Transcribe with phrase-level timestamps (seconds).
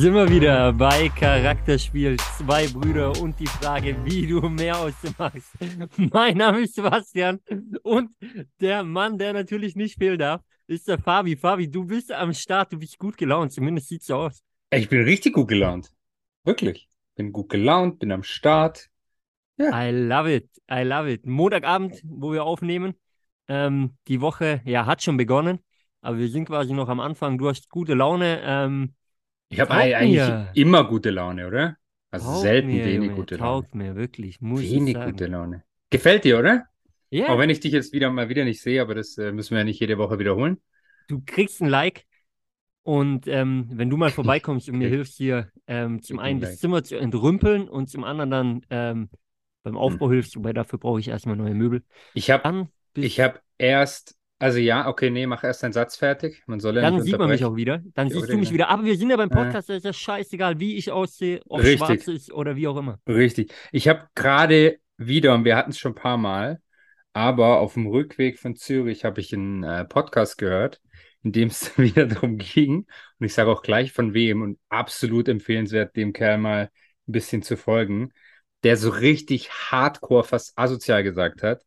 [0.00, 5.14] Sind wir wieder bei Charakterspiel Zwei Brüder und die Frage, wie du mehr aus dem
[5.18, 5.52] machst.
[6.10, 7.38] Mein Name ist Sebastian
[7.82, 8.10] und
[8.62, 11.36] der Mann, der natürlich nicht fehlen darf, ist der Fabi.
[11.36, 14.42] Fabi, du bist am Start, du bist gut gelaunt, zumindest sieht so aus.
[14.70, 15.92] Ich bin richtig gut gelaunt.
[16.44, 16.88] Wirklich.
[17.14, 18.88] Bin gut gelaunt, bin am Start.
[19.58, 19.86] Ja.
[19.86, 21.26] I love it, I love it.
[21.26, 22.94] Montagabend, wo wir aufnehmen.
[23.48, 25.58] Ähm, die Woche, ja, hat schon begonnen,
[26.00, 27.36] aber wir sind quasi noch am Anfang.
[27.36, 28.40] Du hast gute Laune.
[28.42, 28.94] Ähm,
[29.50, 30.50] ich habe eigentlich mir.
[30.52, 31.76] immer gute Laune, oder?
[32.10, 33.74] Also taugt selten mir, wenig Junge, gute taugt Laune.
[33.74, 34.40] mir, wirklich.
[34.40, 35.64] Muss Wenig gute Laune.
[35.90, 36.66] Gefällt dir, oder?
[37.10, 39.52] Ja, Auch wenn ich dich jetzt wieder mal wieder nicht sehe, aber das äh, müssen
[39.52, 40.60] wir ja nicht jede Woche wiederholen.
[41.08, 42.06] du kriegst ein Like.
[42.84, 46.58] Und ähm, wenn du mal vorbeikommst und mir hilfst, hier ähm, zum einen ein das.
[46.58, 49.10] Zimmer zu entrümpeln und zum anderen dann ähm,
[49.62, 50.12] beim Aufbau Hm.
[50.12, 51.84] hilfst, wobei dafür brauche ich erstmal neue Möbel.
[52.14, 52.44] Ich habe
[53.18, 56.42] hab erst, also ja, okay, nee, mach erst deinen Satz fertig.
[56.46, 57.82] Man soll ja dann nicht sieht man mich auch wieder.
[57.94, 58.54] Dann Ja, siehst du mich genau.
[58.54, 58.68] wieder.
[58.68, 59.36] Aber wir sind ja beim Ja.
[59.36, 61.78] Podcast, da ist ja scheißegal, wie ich aussehe, ob Richtig.
[61.78, 62.98] schwarz ist oder wie auch immer.
[63.06, 63.52] Richtig.
[63.72, 66.60] Ich habe gerade wieder, und wir hatten es schon ein paar Mal,
[67.12, 70.80] aber auf dem Rückweg von Zürich habe ich einen äh, Podcast gehört,
[71.22, 72.86] in dem es wieder darum ging.
[73.18, 76.70] Und ich sage auch gleich von wem und absolut empfehlenswert, dem Kerl mal
[77.08, 78.12] ein bisschen zu folgen,
[78.62, 81.64] der so richtig hardcore, fast asozial gesagt hat,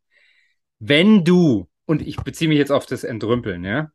[0.80, 3.92] wenn du, und ich beziehe mich jetzt auf das Entrümpeln, ja,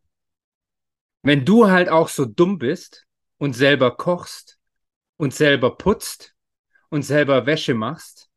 [1.21, 3.05] wenn du halt auch so dumm bist
[3.37, 4.57] und selber kochst
[5.17, 6.33] und selber putzt
[6.89, 8.29] und selber Wäsche machst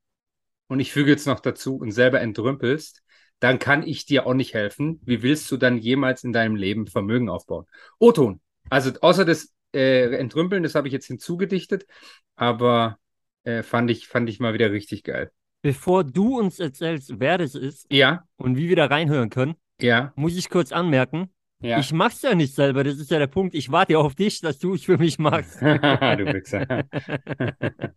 [0.66, 3.02] und ich füge jetzt noch dazu und selber entrümpelst,
[3.38, 5.00] dann kann ich dir auch nicht helfen.
[5.04, 7.66] Wie willst du dann jemals in deinem Leben Vermögen aufbauen?
[7.98, 8.40] O-Ton.
[8.70, 11.86] Also außer das äh, Entrümpeln, das habe ich jetzt hinzugedichtet,
[12.36, 12.98] aber
[13.44, 15.32] äh, fand ich, fand ich mal wieder richtig geil.
[15.62, 20.12] Bevor du uns erzählst, wer das ist Ja, und wie wir da reinhören können, ja,
[20.16, 21.30] muss ich kurz anmerken,
[21.60, 21.78] ja.
[21.78, 22.84] ich mach's ja nicht selber.
[22.84, 23.54] Das ist ja der Punkt.
[23.54, 25.60] Ich warte ja auf dich, dass du es für mich machst.
[25.62, 26.66] du Wichser.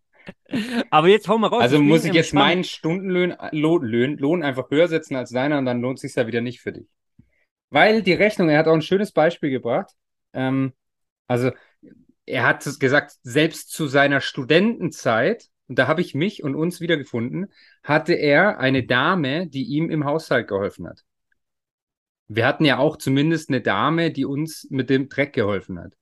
[0.90, 1.62] Aber jetzt hau mal raus.
[1.62, 5.66] Also bin muss ich jetzt meinen Stundenlohn Lohn, Lohn, einfach höher setzen als deiner und
[5.66, 6.88] dann lohnt sich ja wieder nicht für dich.
[7.70, 9.92] Weil die Rechnung, er hat auch ein schönes Beispiel gebracht.
[10.34, 10.74] Ähm,
[11.28, 11.52] also
[12.26, 16.82] er hat es gesagt, selbst zu seiner Studentenzeit, und da habe ich mich und uns
[16.82, 17.48] wiedergefunden,
[17.84, 21.04] hatte er eine Dame, die ihm im Haushalt geholfen hat.
[22.28, 25.94] Wir hatten ja auch zumindest eine Dame, die uns mit dem Dreck geholfen hat.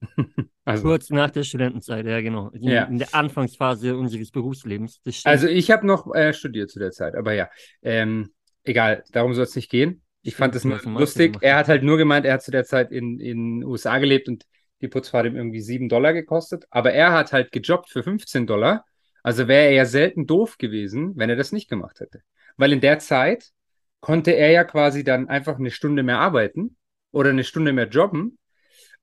[0.64, 2.50] also, Kurz nach der Studentenzeit, ja genau.
[2.50, 2.84] In, Ja.
[2.84, 5.00] in der Anfangsphase unseres Berufslebens.
[5.04, 5.22] Das.
[5.24, 7.48] Also ich habe noch äh, studiert zu der Zeit, aber ja,
[7.82, 8.30] ähm,
[8.64, 10.02] egal, darum soll es nicht gehen.
[10.22, 11.36] Ich Stimmt, fand einen Master lustig.
[11.40, 14.28] Er hat halt nur gemeint, er hat zu der Zeit in in den USA gelebt
[14.28, 14.44] und
[14.80, 16.66] die Putzfahrt ihm irgendwie 7 Dollar gekostet.
[16.70, 18.84] Aber er hat halt gejobbt für 15 Dollar.
[19.26, 22.22] Also wäre er ja selten doof gewesen, wenn er das nicht gemacht hätte.
[22.56, 23.50] Weil in der Zeit
[23.98, 26.76] konnte er ja quasi dann einfach eine Stunde mehr arbeiten
[27.10, 28.38] oder eine Stunde mehr jobben.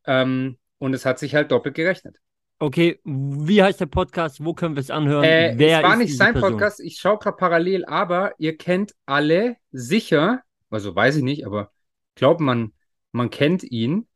[0.06, 2.16] Ähm, und es hat sich halt doppelt gerechnet.
[2.60, 4.46] okay, wie heißt der Podcast?
[4.46, 5.26] Wo können wir es anhören?
[5.26, 6.52] Äh, Wer es war ist nicht sein Person?
[6.52, 11.72] Podcast, ich schaue gerade parallel, aber ihr kennt alle sicher, also weiß ich nicht, aber
[12.16, 12.72] glaubt man,
[13.12, 14.08] man kennt ihn.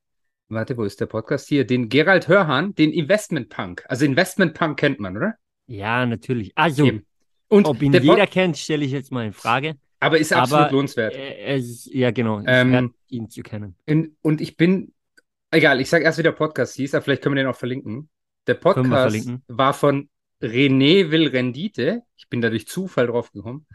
[0.47, 1.67] Warte, wo ist der Podcast hier?
[1.67, 3.83] Den Gerald Hörhan, den Investment Punk.
[3.89, 5.35] Also Investment Punk kennt man, oder?
[5.67, 6.51] Ja, natürlich.
[6.55, 7.05] Also, Eben.
[7.49, 9.75] Und ob ihn jeder kennt, stelle ich jetzt mal in Frage.
[9.99, 11.15] aber ist absolut aber, lohnenswert.
[11.15, 12.41] Äh, es, ja, genau.
[12.45, 13.75] Ähm, werde ihn zu kennen.
[13.87, 14.93] Und, und ich bin,
[15.51, 18.09] egal, ich sage erst, wie der Podcast hieß, aber vielleicht können wir den auch verlinken.
[18.47, 19.43] Der Podcast verlinken.
[19.47, 20.09] war von
[20.41, 22.03] René Will Rendite.
[22.17, 23.65] Ich bin da durch Zufall drauf gekommen.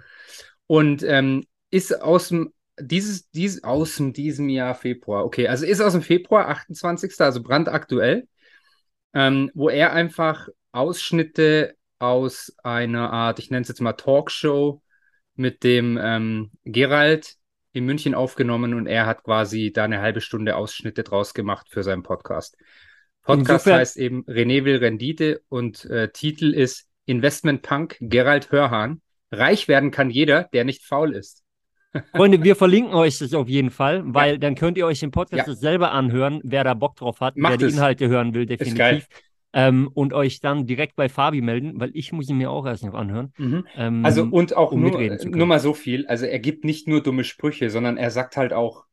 [0.67, 5.25] Und ähm, ist aus dem, dieses, dieses, aus dem, diesem Jahr Februar.
[5.25, 7.13] Okay, also ist aus dem Februar, 28.
[7.21, 8.29] Also brandaktuell,
[9.15, 14.83] ähm, wo er einfach Ausschnitte aus einer Art, ich nenne es jetzt mal Talkshow
[15.37, 17.37] mit dem ähm, Gerald
[17.73, 21.83] in München aufgenommen und er hat quasi da eine halbe Stunde Ausschnitte draus gemacht für
[21.83, 22.57] seinen Podcast.
[23.23, 29.01] Podcast Insofern- heißt eben René will Rendite und äh, Titel ist Investment Punk Gerald Hörhan.
[29.31, 31.43] Reich werden kann jeder, der nicht faul ist.
[32.15, 35.47] Freunde, wir verlinken euch das auf jeden Fall, weil dann könnt ihr euch den Podcast
[35.47, 35.55] Ja.
[35.55, 37.75] selber anhören, wer da Bock drauf hat, Macht wer die es.
[37.75, 39.07] Inhalte hören will, definitiv.
[39.55, 42.85] Ähm, und euch dann direkt bei Fabi melden, weil ich muss ihn mir auch erst
[42.85, 43.33] noch anhören.
[43.77, 45.31] Ähm, Also und auch um nur, können.
[45.31, 46.07] nur mal so viel.
[46.07, 48.85] Also er gibt nicht nur dumme Sprüche, sondern er sagt halt auch,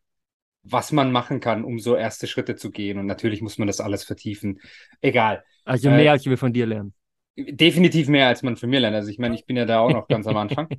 [0.63, 2.99] was man machen kann, um so erste Schritte zu gehen.
[2.99, 4.59] Und natürlich muss man das alles vertiefen.
[5.01, 5.43] Egal.
[5.65, 6.93] also äh, mehr, als wir von dir lernen.
[7.37, 8.95] Definitiv mehr, als man von mir lernt.
[8.95, 10.67] Also ich meine, ich bin ja da auch noch ganz am Anfang.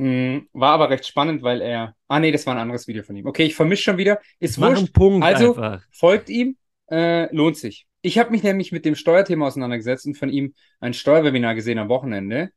[0.00, 1.96] Mm, War aber recht spannend, weil er.
[2.06, 3.26] Ah, nee, das war ein anderes Video von ihm.
[3.26, 4.20] Okay, ich vermische schon wieder.
[4.38, 4.92] Ist Mach wurscht.
[4.92, 5.82] Punkt Also, einfach.
[5.90, 6.56] folgt ihm,
[6.88, 7.87] äh, lohnt sich.
[8.00, 11.88] Ich habe mich nämlich mit dem Steuerthema auseinandergesetzt und von ihm ein Steuerwebinar gesehen am
[11.88, 12.50] Wochenende.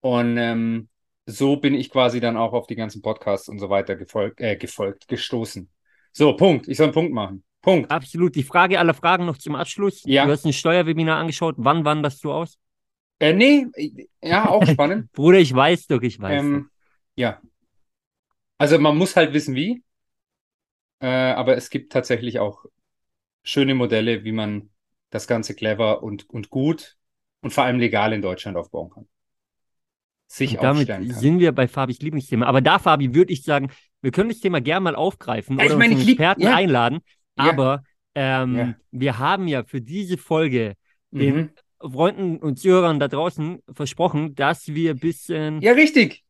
[0.00, 0.88] Und ähm,
[1.26, 4.56] so bin ich quasi dann auch auf die ganzen Podcasts und so weiter gefolgt, äh,
[4.56, 5.70] gefolgt, gestoßen.
[6.12, 6.68] So, Punkt.
[6.68, 7.44] Ich soll einen Punkt machen.
[7.60, 7.90] Punkt.
[7.90, 8.34] Absolut.
[8.34, 10.02] Die Frage aller Fragen noch zum Abschluss.
[10.04, 10.24] Ja.
[10.24, 11.56] Du hast ein Steuerwebinar angeschaut.
[11.58, 12.58] Wann wanderst du aus?
[13.20, 13.66] Äh, nee,
[14.22, 15.12] ja, auch spannend.
[15.12, 16.40] Bruder, ich weiß doch, ich weiß.
[16.40, 16.70] ähm,
[17.16, 17.40] ja.
[18.58, 19.82] Also man muss halt wissen, wie.
[21.00, 22.64] Äh, aber es gibt tatsächlich auch
[23.42, 24.70] schöne Modelle, wie man
[25.10, 26.96] das Ganze clever und, und gut
[27.40, 29.08] und vor allem legal in Deutschland aufbauen kann.
[30.30, 32.46] Sich Und damit sind wir bei Fabis Lieblingsthema.
[32.46, 33.70] Aber da, Fabi, würde ich sagen,
[34.02, 36.54] wir können das Thema gerne mal aufgreifen Ja, oder meine, lieb- Experten ja.
[36.54, 36.98] einladen.
[37.38, 37.48] Ja.
[37.50, 37.82] Aber
[38.14, 38.74] ähm, Ja.
[38.90, 40.74] wir haben ja für diese Folge
[41.10, 41.50] den Mhm.
[41.92, 46.24] Freunden und Zuhörern da draußen versprochen, dass wir ein bisschen Ja, richtig.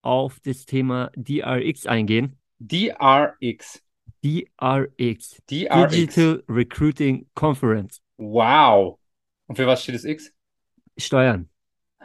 [0.00, 2.38] auf das Thema DRX eingehen.
[2.60, 3.82] DRX.
[4.24, 5.42] DRX.
[5.50, 5.92] DRX.
[5.94, 8.00] Digital Recruiting Conference.
[8.16, 8.98] Wow.
[9.46, 10.32] Und für was steht das X?
[10.96, 11.48] Steuern.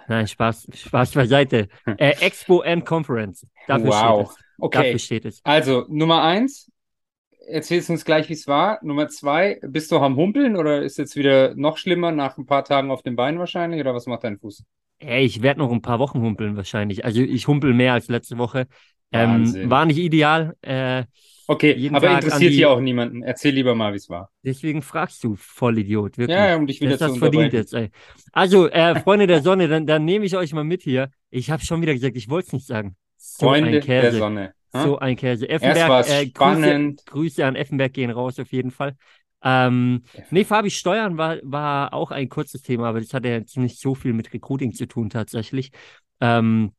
[0.07, 1.68] Nein, Spaß, Spaß beiseite.
[1.98, 3.45] Äh, Expo and Conference.
[3.68, 4.31] Dafür Wow.
[4.31, 4.45] steht es.
[4.59, 4.77] Okay.
[4.83, 5.42] Dafür steht es.
[5.44, 6.71] Also, Nummer eins,
[7.48, 8.80] erzählst uns gleich, wie es war.
[8.83, 12.63] Nummer zwei, bist du am Humpeln oder ist jetzt wieder noch schlimmer nach ein paar
[12.63, 13.81] Tagen auf dem Bein wahrscheinlich?
[13.81, 14.63] Oder was macht dein Fuß?
[15.00, 17.06] Ey, ich werde noch ein paar Wochen humpeln wahrscheinlich.
[17.06, 18.68] Also ich humpel mehr als letzte Woche.
[19.12, 20.56] Ähm, war nicht ideal.
[20.62, 21.04] Äh,
[21.47, 23.23] Okay, Jeden aber Tag interessiert die- hier auch niemanden.
[23.23, 24.29] Erzähl lieber mal, wie es war.
[24.44, 26.17] deswegen fragst du, Vollidiot.
[26.17, 26.38] Wirklich.
[26.38, 27.89] Ja, um dich wieder Das zu hast verdient jetzt, ey.
[28.33, 31.09] Also, äh, Freunde der Sonne, dann, dann nehme ich euch mal mit hier.
[31.29, 32.95] Ich habe schon wieder gesagt, ich wollte es nicht sagen.
[33.17, 34.17] So Freunde ein der Käse.
[34.19, 34.53] Sonne.
[34.73, 34.83] Hm?
[34.83, 35.45] So ein Käse.
[35.45, 37.05] Erst Effenberg, äh, Grüße, spannend.
[37.05, 38.95] Grüße an Effenberg gehen raus auf jeden Fall.
[39.44, 43.55] Ähm, nee, Fabi, Steuern war, war auch ein kurzes Thema, aber das hat ja jetzt
[43.57, 45.71] nicht so viel mit Recruiting zu tun tatsächlich.
[46.19, 46.71] Ähm,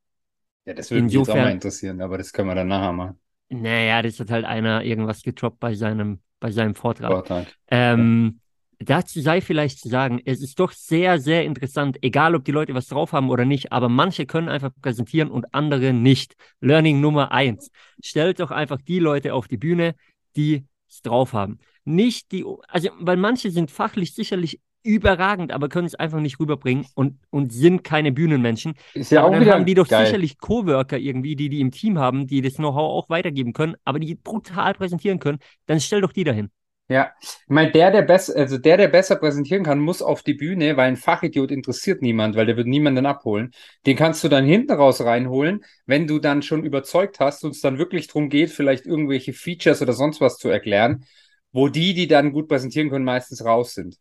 [0.67, 3.19] Ja, das würde mich jetzt auch mal interessieren, aber das können wir dann nachher machen.
[3.49, 7.11] Naja, das hat halt einer irgendwas getroppt bei seinem, bei seinem Vortrag.
[7.11, 7.47] Vortrag.
[7.71, 8.41] Ähm,
[8.79, 12.75] dazu sei vielleicht zu sagen, es ist doch sehr, sehr interessant, egal ob die Leute
[12.75, 16.35] was drauf haben oder nicht, aber manche können einfach präsentieren und andere nicht.
[16.61, 17.71] Learning Nummer eins.
[18.03, 19.95] Stellt doch einfach die Leute auf die Bühne,
[20.37, 21.59] die es drauf haben.
[21.85, 26.87] Nicht die, also, weil manche sind fachlich sicherlich überragend, aber können es einfach nicht rüberbringen
[26.95, 28.75] und, und sind keine Bühnenmenschen.
[28.95, 30.07] Ist ja aber auch dann wieder haben die doch geil.
[30.07, 33.99] sicherlich Coworker irgendwie, die die im Team haben, die das Know-how auch weitergeben können, aber
[33.99, 35.39] die brutal präsentieren können.
[35.67, 36.51] Dann stell doch die dahin.
[36.91, 40.33] Ja, ich meine, der, der besser, also der, der besser präsentieren kann, muss auf die
[40.33, 43.51] Bühne, weil ein Fachidiot interessiert niemand, weil der wird niemanden abholen.
[43.85, 47.61] Den kannst du dann hinten raus reinholen, wenn du dann schon überzeugt hast und es
[47.61, 51.05] dann wirklich darum geht, vielleicht irgendwelche Features oder sonst was zu erklären,
[51.53, 53.99] wo die, die dann gut präsentieren können, meistens raus sind.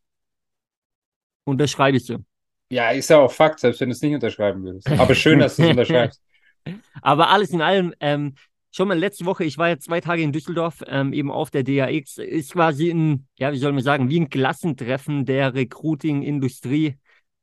[1.48, 2.18] Unterschreibe ich so.
[2.70, 4.90] Ja, ist ja auch Fakt, selbst wenn du es nicht unterschreiben würdest.
[4.92, 6.22] Aber schön, dass du es unterschreibst.
[7.02, 8.36] Aber alles in allem, ähm,
[8.76, 11.64] schon mal letzte Woche, ich war ja zwei Tage in Düsseldorf, ähm, eben auf der
[11.64, 16.98] DAX, ist quasi ein, ja, wie soll man sagen, wie ein Klassentreffen der Recruiting-Industrie.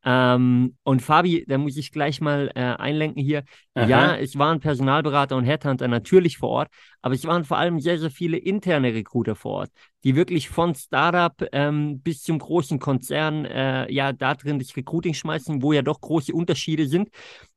[0.04, 3.44] Ähm, und Fabi, da muss ich gleich mal äh, einlenken hier.
[3.74, 4.16] Ja, Aha.
[4.16, 6.68] es waren Personalberater und Headhunter natürlich vor Ort,
[7.00, 9.70] aber es waren vor allem sehr, sehr viele interne Recruiter vor Ort,
[10.04, 15.14] die wirklich von Startup ähm, bis zum großen Konzern äh, ja da drin das Recruiting
[15.14, 17.08] schmeißen, wo ja doch große Unterschiede sind.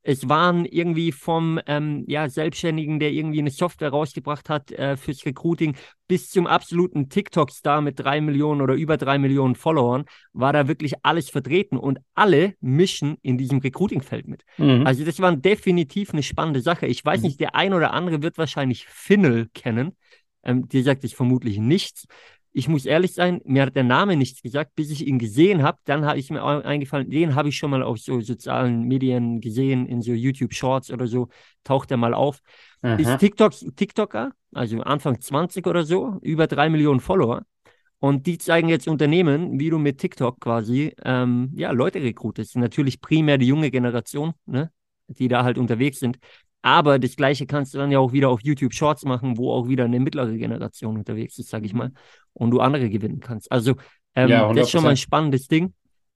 [0.01, 5.25] Es waren irgendwie vom ähm, ja, Selbstständigen, der irgendwie eine Software rausgebracht hat äh, fürs
[5.25, 5.75] Recruiting,
[6.07, 10.93] bis zum absoluten TikTok-Star mit drei Millionen oder über drei Millionen Followern, war da wirklich
[11.03, 14.43] alles vertreten und alle mischen in diesem Recruiting-Feld mit.
[14.57, 14.87] Mhm.
[14.87, 16.85] Also das war definitiv eine spannende Sache.
[16.87, 17.25] Ich weiß Mhm.
[17.27, 19.97] nicht, der ein oder andere wird wahrscheinlich Finnel kennen.
[20.43, 22.05] Ähm, dir sagt es vermutlich nichts.
[22.57, 25.77] Ich muss ehrlich sein, mir hat der Name nichts gesagt, bis ich ihn gesehen habe.
[25.85, 29.85] Dann habe ich mir eingefallen, den habe ich schon mal auf so sozialen Medien gesehen,
[29.85, 31.27] in so YouTube Shorts oder so,
[31.63, 32.39] taucht er mal auf.
[32.81, 33.17] Ist Aha.
[33.17, 37.43] TikTok, TikToker, also Anfang 20 oder so, über drei Millionen Follower.
[37.99, 42.55] Und die zeigen jetzt Unternehmen, wie du mit TikTok quasi ähm, ja, Leute rekrutest.
[42.55, 44.71] Natürlich primär die junge Generation, ne,
[45.09, 46.17] die da halt unterwegs sind.
[46.67, 49.69] Aber das Gleiche kannst du dann ja auch wieder auf YouTube Shorts machen, wo auch
[49.69, 51.93] wieder eine mittlere Generation unterwegs ist, sag ich mal,
[52.33, 53.49] und du andere gewinnen kannst.
[53.49, 53.75] Also
[54.15, 54.97] ähm, Ja, das ist schon mal ein 100%.
[54.97, 55.73] spannendes Ding.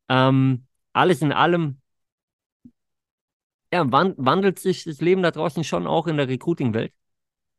[0.10, 1.80] Ähm, alles in allem
[3.74, 6.92] ja, wan wandelt sich das Leben da draußen schon auch in der Recruiting-Welt.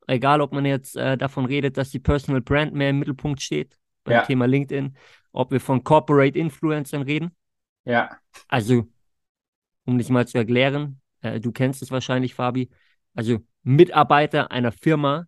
[0.07, 3.79] Egal, ob man jetzt äh, davon redet, dass die Personal Brand mehr im Mittelpunkt steht
[4.05, 4.23] beim Ja.
[4.27, 4.95] Thema LinkedIn,
[5.33, 7.35] ob wir von Corporate Influencern reden.
[7.87, 8.19] Ja.
[8.49, 8.87] Also,
[9.87, 12.69] um dich mal zu erklären, äh, du kennst es wahrscheinlich, Fabi.
[13.15, 15.27] Also Mitarbeiter einer Firma,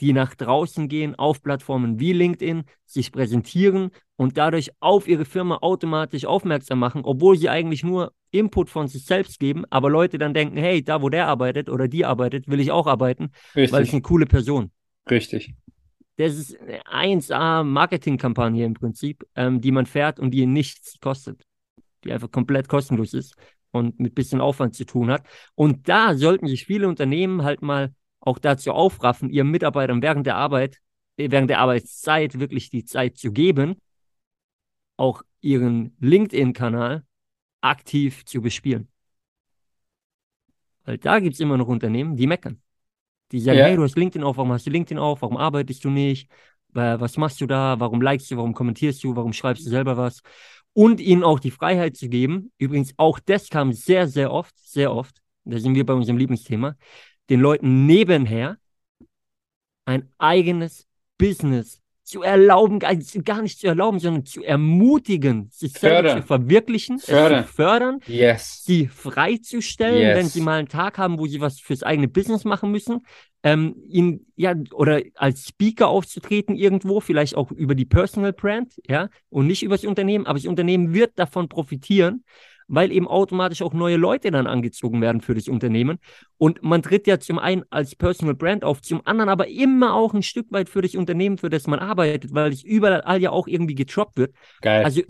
[0.00, 5.58] die nach draußen gehen auf Plattformen wie LinkedIn, sich präsentieren und dadurch auf ihre Firma
[5.58, 10.34] automatisch aufmerksam machen, obwohl sie eigentlich nur Input von sich selbst geben, aber Leute dann
[10.34, 13.72] denken, hey, da wo der arbeitet oder die arbeitet, will ich auch arbeiten, weil es
[13.72, 13.92] Richtig.
[13.92, 14.72] eine coole Person.
[15.08, 15.54] Richtig.
[16.16, 21.42] Das ist eine 1A Marketingkampagne im Prinzip, ähm, die man fährt und die nichts kostet,
[22.04, 23.34] die einfach komplett kostenlos ist
[23.74, 25.26] und mit bisschen Aufwand zu tun hat.
[25.54, 30.36] Und da sollten sich viele Unternehmen halt mal auch dazu aufraffen, ihren Mitarbeitern während der
[30.36, 30.80] Arbeit
[31.16, 33.80] während der Arbeitszeit wirklich die Zeit zu geben,
[34.96, 37.04] auch ihren LinkedIn-Kanal
[37.60, 38.88] aktiv zu bespielen.
[40.84, 42.60] Weil da gibt es immer noch Unternehmen, die meckern.
[43.32, 43.66] Die sagen, Ja.
[43.66, 46.30] hey, du hast LinkedIn auf, warum hast du LinkedIn auf, warum arbeitest du nicht,
[46.74, 49.96] Äh, was machst du da, warum likest du, warum kommentierst du, warum schreibst du selber
[49.96, 50.22] was?
[50.74, 54.92] Und ihnen auch die Freiheit zu geben, übrigens auch das kam sehr, sehr oft, sehr
[54.92, 56.74] oft, da sind wir bei unserem Lieblingsthema,
[57.30, 58.58] den Leuten nebenher
[59.86, 60.86] ein eigenes
[61.18, 62.92] Business zu erlauben, gar
[63.42, 66.20] nicht zu erlauben, sondern zu ermutigen, sich Fördern.
[66.20, 67.46] zu verwirklichen, Fördern.
[67.46, 68.62] zu fördern, Yes.
[68.64, 70.16] sie freizustellen, Yes.
[70.18, 73.06] wenn sie mal einen Tag haben, wo sie was fürs eigene Business machen müssen,
[73.44, 79.10] ähm, ihn, ja, oder als Speaker aufzutreten irgendwo, vielleicht auch über die Personal Brand, ja,
[79.28, 82.24] und nicht über das Unternehmen, aber das Unternehmen wird davon profitieren,
[82.68, 85.98] weil eben automatisch auch neue Leute dann angezogen werden für das Unternehmen.
[86.38, 90.14] Und man tritt ja zum einen als Personal Brand auf, zum anderen aber immer auch
[90.14, 93.46] ein Stück weit für das Unternehmen, für das man arbeitet, weil es überall ja auch
[93.46, 94.34] irgendwie getroppt wird.
[94.60, 94.84] Geil.
[94.84, 95.02] Also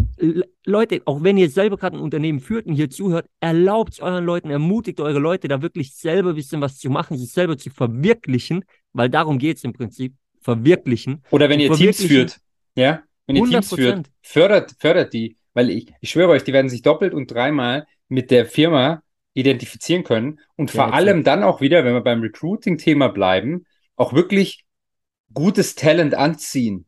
[0.65, 4.25] Leute, auch wenn ihr selber gerade ein Unternehmen führt und hier zuhört, erlaubt es euren
[4.25, 7.71] Leuten, ermutigt eure Leute da wirklich selber ein bisschen was zu machen, sich selber zu
[7.71, 11.23] verwirklichen, weil darum geht es im Prinzip, verwirklichen.
[11.31, 12.39] Oder wenn ihr Teams führt,
[12.77, 13.77] ja, wenn ihr Teams 100%.
[13.77, 17.87] führt, fördert, fördert die, weil ich, ich schwöre euch, die werden sich doppelt und dreimal
[18.09, 22.21] mit der Firma identifizieren können und Ja, vor allem dann auch wieder, wenn wir beim
[22.21, 23.65] Recruiting-Thema bleiben,
[23.97, 24.65] auch wirklich
[25.33, 26.87] gutes Talent anziehen.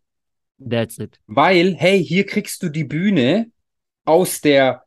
[0.58, 1.18] That's it.
[1.26, 3.50] Weil, hey, hier kriegst du die Bühne
[4.04, 4.84] aus der,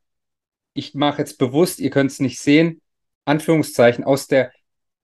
[0.73, 2.81] ich mache jetzt bewusst, ihr könnt es nicht sehen,
[3.25, 4.51] Anführungszeichen, aus der,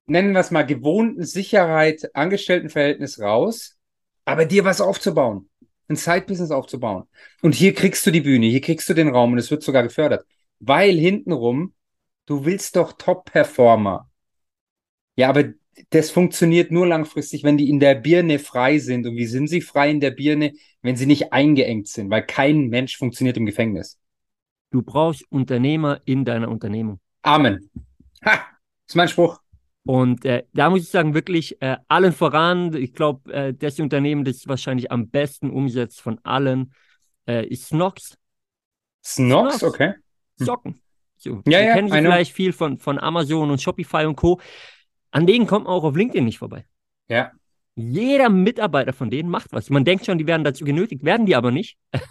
[0.06, 3.78] nennen wir es mal, gewohnten Sicherheit, Angestelltenverhältnis raus,
[4.24, 5.50] aber dir was aufzubauen,
[5.88, 7.04] ein Side-Business aufzubauen.
[7.42, 9.84] Und hier kriegst du die Bühne, hier kriegst du den Raum und es wird sogar
[9.84, 10.26] gefördert.
[10.60, 11.74] Weil hintenrum,
[12.26, 14.10] du willst doch Top-Performer.
[15.16, 15.54] Ja, aber
[15.90, 19.06] das funktioniert nur langfristig, wenn die in der Birne frei sind.
[19.06, 22.10] Und wie sind sie frei in der Birne, wenn sie nicht eingeengt sind?
[22.10, 24.00] Weil kein Mensch funktioniert im Gefängnis.
[24.72, 27.00] Du brauchst Unternehmer in deiner Unternehmung.
[27.22, 27.70] Amen.
[28.24, 28.46] Ha!
[28.88, 29.40] Ist mein Spruch.
[29.86, 34.26] Und äh, da muss ich sagen, wirklich äh, allen voran, ich glaube, äh, das Unternehmen,
[34.26, 36.74] das wahrscheinlich am besten umsetzt von allen,
[37.28, 38.18] äh, ist Snox.
[39.04, 39.64] Snox, Snox.
[39.64, 39.94] okay.
[40.40, 40.46] Hm.
[40.46, 40.82] Socken.
[41.18, 44.40] So, Ja, ja, kennen sie vielleicht viel von, von Amazon und Shopify und Co.
[45.12, 46.66] An denen kommt man auch auf LinkedIn nicht vorbei.
[47.08, 47.32] Ja.
[47.76, 49.70] Jeder Mitarbeiter von denen macht was.
[49.70, 51.78] Man denkt schon, die werden dazu genötigt, werden die aber nicht.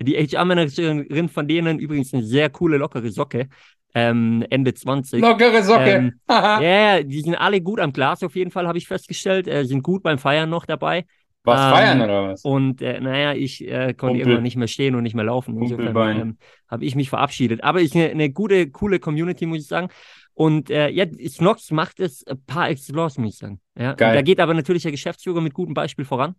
[0.00, 3.48] Die HR-Managerin von denen übrigens eine sehr coole, lockere Socke.
[3.94, 5.20] Ähm, Ende 20.
[5.20, 5.90] Lockere Socke.
[5.90, 6.12] Ähm.
[6.28, 9.46] Ja, die sind alle gut am Glas auf jeden Fall, habe ich festgestellt.
[9.46, 11.04] Äh, sind gut beim Feiern noch dabei.
[11.44, 12.42] Was ähm, feiern oder was?
[12.42, 14.20] Und äh, naja, ich äh, konnte Kumpel.
[14.20, 15.60] irgendwann nicht mehr stehen und nicht mehr laufen.
[15.60, 17.62] Insofern ähm, habe ich mich verabschiedet.
[17.62, 19.88] Aber ist eine, eine gute, coole Community, muss ich sagen.
[20.32, 23.60] Und äh, ja, Snox macht es äh, par excellence, muss ich sagen.
[23.78, 23.90] Ja?
[23.90, 24.14] Und Geil.
[24.14, 26.34] da geht aber natürlich der Geschäftsführer mit gutem Beispiel voran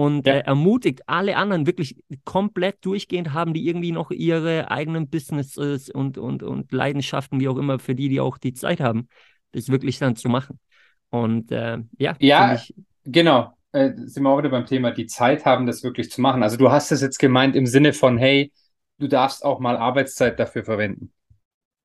[0.00, 0.34] und Ja.
[0.34, 6.16] äh, ermutigt alle anderen wirklich komplett durchgehend, haben die irgendwie noch ihre eigenen Businesses und,
[6.18, 9.08] und, und Leidenschaften, wie auch immer, für die, die auch die Zeit haben,
[9.52, 10.58] das wirklich dann zu machen.
[11.10, 15.44] Und äh, ja, Ja, ich, Genau, äh, sind wir auch wieder beim Thema, die Zeit
[15.44, 16.42] haben, das wirklich zu machen.
[16.42, 18.52] Also du hast es jetzt gemeint im Sinne von, hey,
[18.98, 21.10] du darfst auch mal Arbeitszeit dafür verwenden.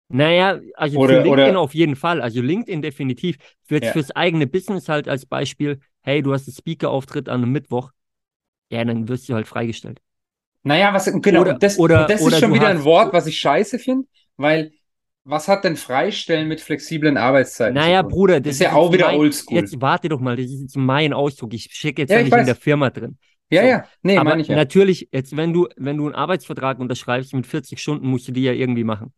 [0.09, 2.21] Naja, also Oder- für LinkedIn oder- auf jeden Fall.
[2.21, 3.37] Also LinkedIn definitiv.
[3.63, 3.91] Für, Ja.
[3.91, 7.91] Fürs eigene Business halt als Beispiel, hey, du hast einen Speaker-Auftritt an einem Mittwoch,
[8.69, 9.99] ja, dann wirst du halt freigestellt.
[10.63, 13.27] Naja, was, genau, Oder- das, oder- das oder ist schon wieder ein hast- Wort, was
[13.27, 14.07] ich scheiße finde,
[14.37, 14.71] weil
[15.27, 18.03] was hat denn Freistellen mit flexiblen Arbeitszeiten Naja?
[18.03, 19.57] Bruder, das ist ja auch wieder mein, oldschool.
[19.57, 21.53] Jetzt warte doch mal, das ist jetzt mein Ausdruck.
[21.53, 23.17] Ich stecke jetzt Ja, ja ich nicht in der Firma drin.
[23.49, 23.67] Ja, so.
[23.67, 24.55] ja, nee, Aber meine ich ja.
[24.55, 28.43] natürlich, jetzt, wenn du, wenn du einen Arbeitsvertrag unterschreibst mit 40 Stunden, musst du die
[28.43, 29.13] ja irgendwie machen.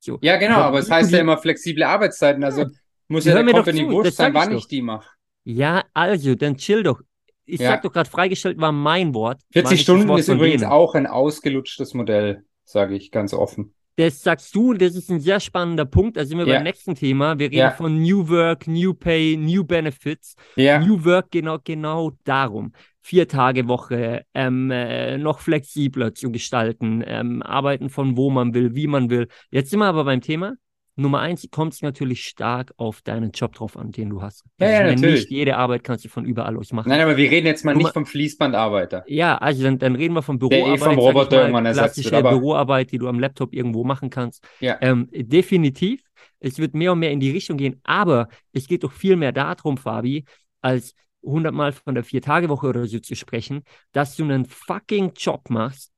[0.00, 0.18] So.
[0.20, 2.66] Ja, genau, Aber aber es heißt ja immer flexible Arbeitszeiten, also
[3.08, 4.58] muss ja der Company wurscht sein, ich wann doch.
[4.58, 5.08] ich die mache.
[5.44, 7.00] Ja, also, dann chill doch.
[7.44, 7.68] Ich Ja.
[7.70, 9.38] sag doch gerade, freigestellt war mein Wort.
[9.38, 10.72] war 40 nicht das Stunden Wort ist übrigens denen.
[10.72, 13.74] auch ein ausgelutschtes Modell, sage ich ganz offen.
[13.96, 16.16] Das sagst du, das ist ein sehr spannender Punkt.
[16.16, 16.54] Da sind wir Ja.
[16.54, 17.38] beim nächsten Thema.
[17.38, 17.70] Wir reden Ja.
[17.72, 20.34] von New Work, New Pay, New Benefits.
[20.56, 22.72] Ja, New Work genau, genau darum.
[23.02, 28.74] Vier Tage Woche, ähm, äh, noch flexibler zu gestalten, ähm, arbeiten von wo man will,
[28.74, 29.28] wie man will.
[29.50, 30.54] Jetzt sind wir aber beim Thema.
[30.94, 34.44] Nummer eins kommt es natürlich stark auf deinen Job drauf an, den du hast.
[34.60, 35.20] Ja, Also ja, natürlich.
[35.22, 36.90] Nicht jede Arbeit kannst du von überall aus machen.
[36.90, 39.02] nein, aber wir reden jetzt mal Nummer- nicht vom Fließbandarbeiter.
[39.06, 40.80] Ja, also dann, dann reden wir von Der eh Büroarbeit.
[40.80, 44.44] vom Roboter irgendwann ersetzt klassische wird, aber- Büroarbeit, die du am Laptop irgendwo machen kannst.
[44.60, 44.76] Ja.
[44.82, 46.02] Ähm, definitiv.
[46.40, 49.32] Es wird mehr und mehr in die Richtung gehen, aber es geht doch viel mehr
[49.32, 50.24] darum, Fabi,
[50.60, 55.90] als hundertmal von der Vier-Tage-Woche oder so zu sprechen, dass du einen fucking Job machst,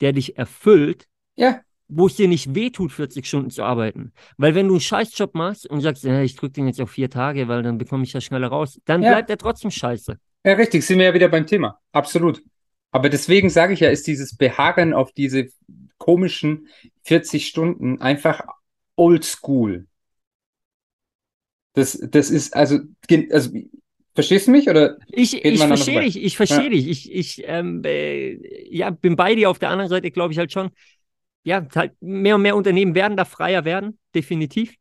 [0.00, 4.12] der dich erfüllt, Ja, wo es dir nicht wehtut, 40 Stunden zu arbeiten.
[4.36, 7.10] Weil wenn du einen Scheißjob machst und sagst, ja, ich drücke den jetzt auf vier
[7.10, 9.12] Tage, weil dann bekomme ich ja schneller raus, dann Ja.
[9.12, 10.18] bleibt er trotzdem scheiße.
[10.44, 11.78] Ja, richtig, sind wir ja wieder beim Thema.
[11.92, 12.42] Absolut.
[12.90, 15.48] Aber deswegen sage ich ja, ist dieses Beharren auf diese
[15.98, 16.68] komischen
[17.04, 18.42] 40 Stunden einfach
[18.96, 19.86] oldschool.
[21.74, 22.78] Das, das ist, also,
[23.30, 23.50] also,
[24.14, 24.68] verstehst du mich?
[24.68, 26.70] Oder ich, ich verstehe dich, ich verstehe ja.
[26.70, 26.88] dich.
[26.88, 28.36] Ich, ich ähm, äh,
[28.74, 29.50] ja, bin bei dir.
[29.50, 30.70] Auf der anderen Seite glaube ich halt schon,
[31.44, 34.74] ja, halt mehr und mehr Unternehmen werden da freier werden, definitiv.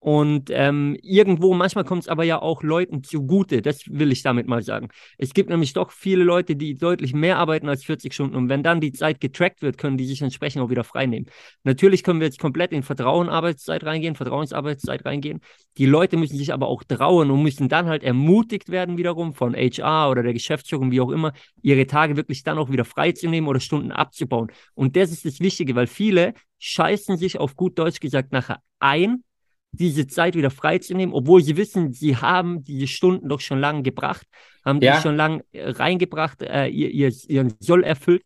[0.00, 4.46] Und ähm, irgendwo, manchmal kommt es aber ja auch Leuten zugute, das will ich damit
[4.46, 4.88] mal sagen.
[5.18, 8.62] Es gibt nämlich doch viele Leute, die deutlich mehr arbeiten als 40 Stunden und wenn
[8.62, 11.28] dann die Zeit getrackt wird, können die sich entsprechend auch wieder freinehmen.
[11.64, 15.40] Natürlich können wir jetzt komplett in Vertrauensarbeitszeit reingehen, Vertrauensarbeitszeit reingehen.
[15.76, 19.54] Die Leute müssen sich aber auch trauen und müssen dann halt ermutigt werden wiederum von
[19.54, 23.60] HR oder der Geschäftsführung, wie auch immer, ihre Tage wirklich dann auch wieder freizunehmen oder
[23.60, 24.50] Stunden abzubauen.
[24.72, 29.24] Und das ist das Wichtige, weil viele scheißen sich auf gut Deutsch gesagt nachher ein
[29.72, 34.26] diese Zeit wieder freizunehmen, obwohl sie wissen, sie haben diese Stunden doch schon lange gebracht,
[34.64, 34.96] haben ja.
[34.96, 38.22] die schon lange äh, reingebracht, äh, ihr, ihr, ihren Soll erfüllt.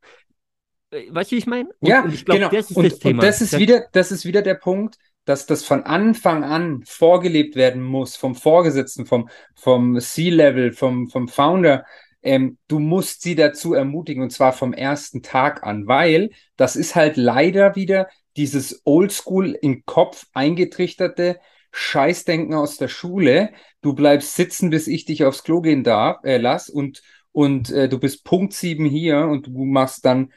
[0.91, 1.69] Äh, weißt du, wie ich meine?
[1.81, 2.51] Ja, und ich glaube, genau.
[2.51, 3.23] das ist und, das Thema.
[3.23, 7.57] Und das ist, wieder, das ist wieder der Punkt, dass das von Anfang an vorgelebt
[7.57, 11.85] werden muss, vom Vorgesetzten, vom, vom C-Level, vom, vom Founder.
[12.23, 16.95] Ähm, du musst sie dazu ermutigen und zwar vom ersten Tag an, weil das ist
[16.95, 21.41] halt leider wieder dieses Oldschool im Kopf eingetrichterte
[21.73, 23.51] Scheißdenken aus der Schule.
[23.81, 27.89] Du bleibst sitzen, bis ich dich aufs Klo gehen darf, äh, lass und, und äh,
[27.89, 30.33] du bist Punkt sieben hier und du machst dann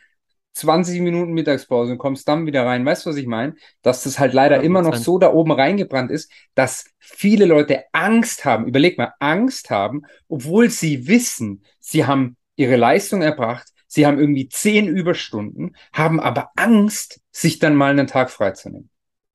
[0.58, 2.84] 20 Minuten Mittagspause und kommst dann wieder rein.
[2.86, 3.56] Weißt du, was ich meine?
[3.84, 8.44] Dass das halt leider immer noch so da oben reingebrannt ist, dass viele Leute Angst
[8.44, 8.66] haben.
[8.66, 14.50] Überleg mal, Angst haben, obwohl sie wissen, sie haben ihre Leistung erbracht, Sie haben irgendwie
[14.50, 18.90] zehn Überstunden, haben aber Angst, sich dann mal einen Tag freizunehmen.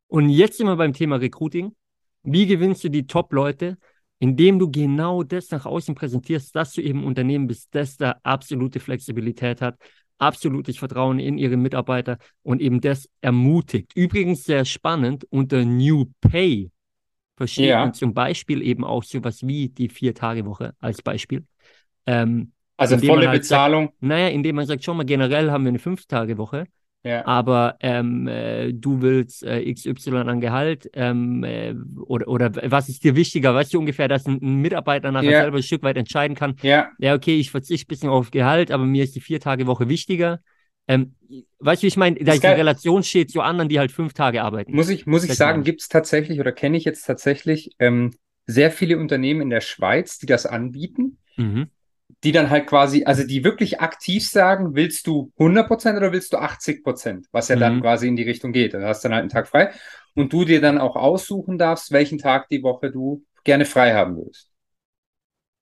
[0.08, 1.74] Und jetzt sind wir beim Thema Recruiting.
[2.22, 3.78] Wie gewinnst du die Top-Leute?
[4.18, 8.20] Indem du genau das nach außen präsentierst, dass du eben ein Unternehmen bist, das da
[8.22, 9.76] absolute Flexibilität hat,
[10.18, 13.92] absolutes Vertrauen in ihre Mitarbeiter und eben das ermutigt.
[13.96, 16.70] Übrigens sehr spannend, unter New Pay
[17.36, 17.80] versteht ja.
[17.80, 21.44] man zum Beispiel eben auch sowas wie die Vier-Tage-Woche als Beispiel.
[22.06, 22.52] Ähm,
[22.90, 23.86] also volle halt Bezahlung.
[23.86, 26.66] Sagt, naja, indem man sagt, schon mal, generell haben wir eine Fünf-Tage-Woche.
[27.04, 27.26] Ja.
[27.26, 33.02] Aber ähm, äh, du willst äh, XY an Gehalt ähm, äh, oder, oder was ist
[33.02, 33.54] dir wichtiger?
[33.54, 35.42] Weißt du ungefähr, dass ein, ein Mitarbeiter nachher ja.
[35.42, 38.70] selber ein Stück weit entscheiden kann, ja, ja okay, ich verzichte ein bisschen auf Gehalt,
[38.70, 40.40] aber mir ist die Vier-Tage-Woche wichtiger.
[40.86, 41.14] Ähm,
[41.58, 44.42] weißt du, ich meine, da ist die Relation steht zu anderen, die halt fünf Tage
[44.42, 44.74] arbeiten.
[44.74, 48.14] Muss ich, muss ich sagen, gibt es tatsächlich oder kenne ich jetzt tatsächlich ähm,
[48.46, 51.18] sehr viele Unternehmen in der Schweiz, die das anbieten.
[51.36, 51.68] Mhm
[52.24, 56.38] die dann halt quasi, also die wirklich aktiv sagen, willst du 100% oder willst du
[56.38, 57.60] 80%, was ja mhm.
[57.60, 58.74] dann quasi in die Richtung geht.
[58.74, 59.72] Du hast dann halt einen Tag frei
[60.14, 64.16] und du dir dann auch aussuchen darfst, welchen Tag die Woche du gerne frei haben
[64.16, 64.50] willst.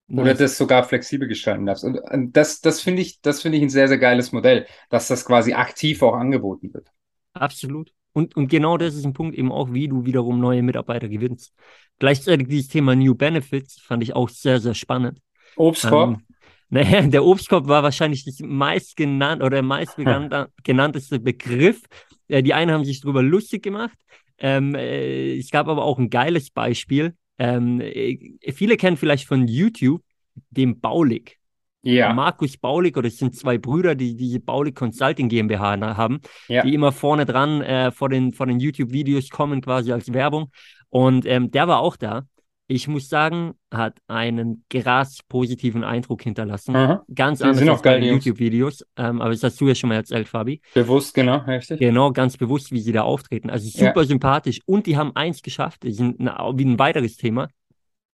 [0.08, 0.22] Nice.
[0.22, 1.84] Oder das sogar flexibel gestalten darfst.
[1.84, 5.08] Und, und das, das finde ich, das finde ich ein sehr, sehr geiles Modell, dass
[5.08, 6.88] das quasi aktiv auch angeboten wird.
[7.32, 7.92] Absolut.
[8.12, 11.54] Und, und genau das ist ein Punkt eben auch, wie du wiederum neue Mitarbeiter gewinnst.
[12.00, 15.20] Gleichzeitig dieses Thema New Benefits fand ich auch sehr, sehr spannend.
[15.56, 16.16] Obstkorb.
[16.16, 16.26] Ähm,
[16.70, 21.82] naja, der Obstkorb war wahrscheinlich das meist genannt oder meist genannteste Begriff.
[22.28, 23.98] Äh, die einen haben sich darüber lustig gemacht.
[24.38, 27.14] Ähm, äh, es gab aber auch ein geiles Beispiel.
[27.38, 30.02] Ähm, äh, viele kennen vielleicht von YouTube
[30.50, 31.38] den Baulig.
[31.82, 32.12] Ja.
[32.12, 36.62] Markus Baulig, oder es sind zwei Brüder, die diese Baulig Consulting GmbH haben, ja.
[36.62, 40.50] die immer vorne dran äh, vor den, vor den YouTube-Videos kommen, quasi als Werbung.
[40.90, 42.26] Und ähm, der war auch da
[42.70, 46.76] ich muss sagen, hat einen krass positiven Eindruck hinterlassen.
[46.76, 47.04] Aha.
[47.12, 48.86] Ganz anders als bei YouTube-Videos.
[48.96, 50.60] Ähm, aber das hast du ja schon mal erzählt, Fabi.
[50.72, 51.80] Bewusst, genau, richtig.
[51.80, 53.50] Genau, ganz bewusst, wie sie da auftreten.
[53.50, 54.06] Also super ja.
[54.06, 54.60] sympathisch.
[54.66, 57.48] Und die haben eins geschafft, das ist ein, wie ein weiteres Thema.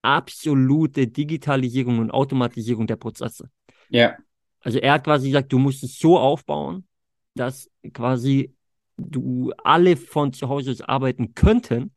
[0.02, 3.50] Absolute Digitalisierung und Automatisierung der Prozesse.
[3.88, 4.16] Ja.
[4.60, 6.86] Also er hat quasi gesagt, du musst es so aufbauen,
[7.34, 8.54] dass quasi
[8.96, 11.90] du alle von zu Hause aus arbeiten könnten,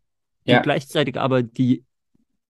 [0.45, 0.57] ja.
[0.57, 1.83] und gleichzeitig aber die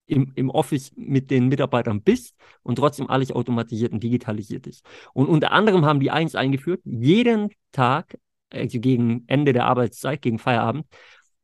[0.07, 4.85] im, im Office mit den Mitarbeitern bist und trotzdem alles automatisiert und digitalisiert ist.
[5.13, 8.17] Und unter anderem haben die eins eingeführt, jeden Tag,
[8.49, 10.85] also gegen Ende der Arbeitszeit, gegen Feierabend,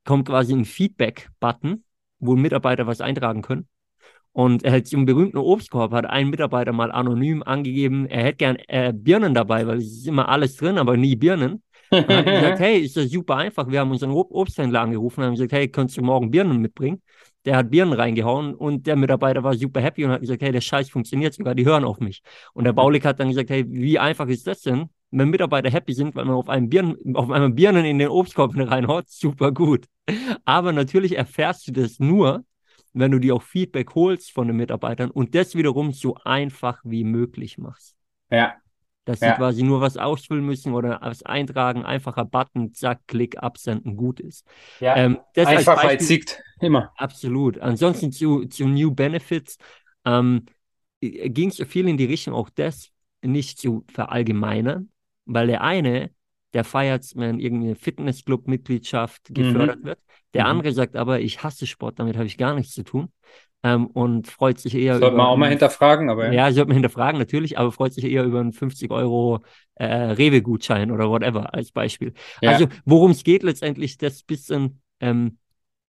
[0.05, 1.83] kommt quasi ein Feedback-Button,
[2.19, 3.67] wo Mitarbeiter was eintragen können.
[4.31, 8.55] Und er hat zum berühmten Obstkorb hat ein Mitarbeiter mal anonym angegeben, er hätte gern
[8.67, 11.61] äh, Birnen dabei, weil es ist immer alles drin, aber nie Birnen.
[11.91, 13.69] Und hat gesagt, hey, ist das super einfach.
[13.69, 17.03] Wir haben unseren Ob Obsthändler angerufen und haben gesagt, hey, könntest du morgen Birnen mitbringen?
[17.45, 20.61] Der hat Birnen reingehauen und der Mitarbeiter war super happy und hat gesagt, hey, der
[20.61, 22.21] Scheiß funktioniert sogar, die hören auf mich.
[22.53, 24.89] Und der Baulig hat dann gesagt, hey, wie einfach ist das denn?
[25.11, 28.53] Wenn Mitarbeiter happy sind, weil man auf einem Birnen, auf einmal Birnen in den Obstkorb
[28.57, 29.85] reinhaut, super gut.
[30.45, 32.43] Aber natürlich erfährst du das nur,
[32.93, 37.03] wenn du dir auch Feedback holst von den Mitarbeitern und das wiederum so einfach wie
[37.03, 37.95] möglich machst.
[38.29, 38.55] Ja.
[39.05, 39.35] Dass sie Ja.
[39.35, 44.47] quasi nur was ausfüllen müssen oder was eintragen, einfacher Button, zack, Klick, absenden, gut ist.
[44.79, 44.95] Ja.
[44.95, 46.93] Ähm, Einfachheit siegt immer.
[46.95, 47.59] Absolut.
[47.59, 49.57] Ansonsten zu, zu New Benefits
[50.05, 50.45] ähm,
[51.01, 54.89] ging es viel in die Richtung, auch das nicht zu verallgemeinern,
[55.25, 56.11] weil der eine,
[56.53, 59.99] der feiert, wenn irgendeine Fitnessclub-Mitgliedschaft gefördert wird.
[60.33, 60.49] Der Mhm.
[60.51, 63.11] andere sagt aber, ich hasse Sport, damit habe ich gar nichts zu tun
[63.63, 66.33] ähm, und freut sich eher Sollte man auch mal hinterfragen, aber ja.
[66.33, 69.39] ja, sollte man hinterfragen, natürlich, aber freut sich eher über einen 50 Euro
[69.75, 72.13] äh, Rewe-Gutschein oder whatever als Beispiel.
[72.41, 72.51] Ja.
[72.51, 75.37] Also, worum es geht letztendlich, das bisschen, ähm,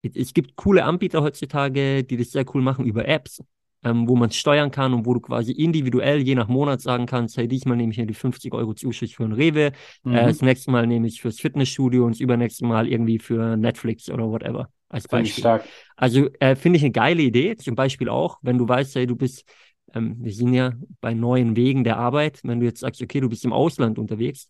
[0.01, 3.43] es- es gibt coole Anbieter heutzutage, die das sehr cool machen über Apps,
[3.83, 7.37] ähm, wo man steuern kann und wo du quasi individuell je nach Monat sagen kannst,
[7.37, 9.71] hey, diesmal nehme ich mir die 50 Euro Zuschuss für ein Rewe,
[10.03, 10.13] Mhm.
[10.15, 14.09] äh, das nächste Mal nehme ich fürs Fitnessstudio und das übernächste Mal irgendwie für Netflix
[14.09, 15.41] oder whatever als Finde ich Beispiel.
[15.43, 15.65] stark.
[15.95, 17.55] Also äh, finde ich eine geile Idee.
[17.55, 19.45] Zum Beispiel auch, wenn du weißt, hey, du bist,
[19.93, 22.41] ähm, wir sind ja bei neuen Wegen der Arbeit.
[22.43, 24.49] Wenn du jetzt sagst, okay, du bist im Ausland unterwegs,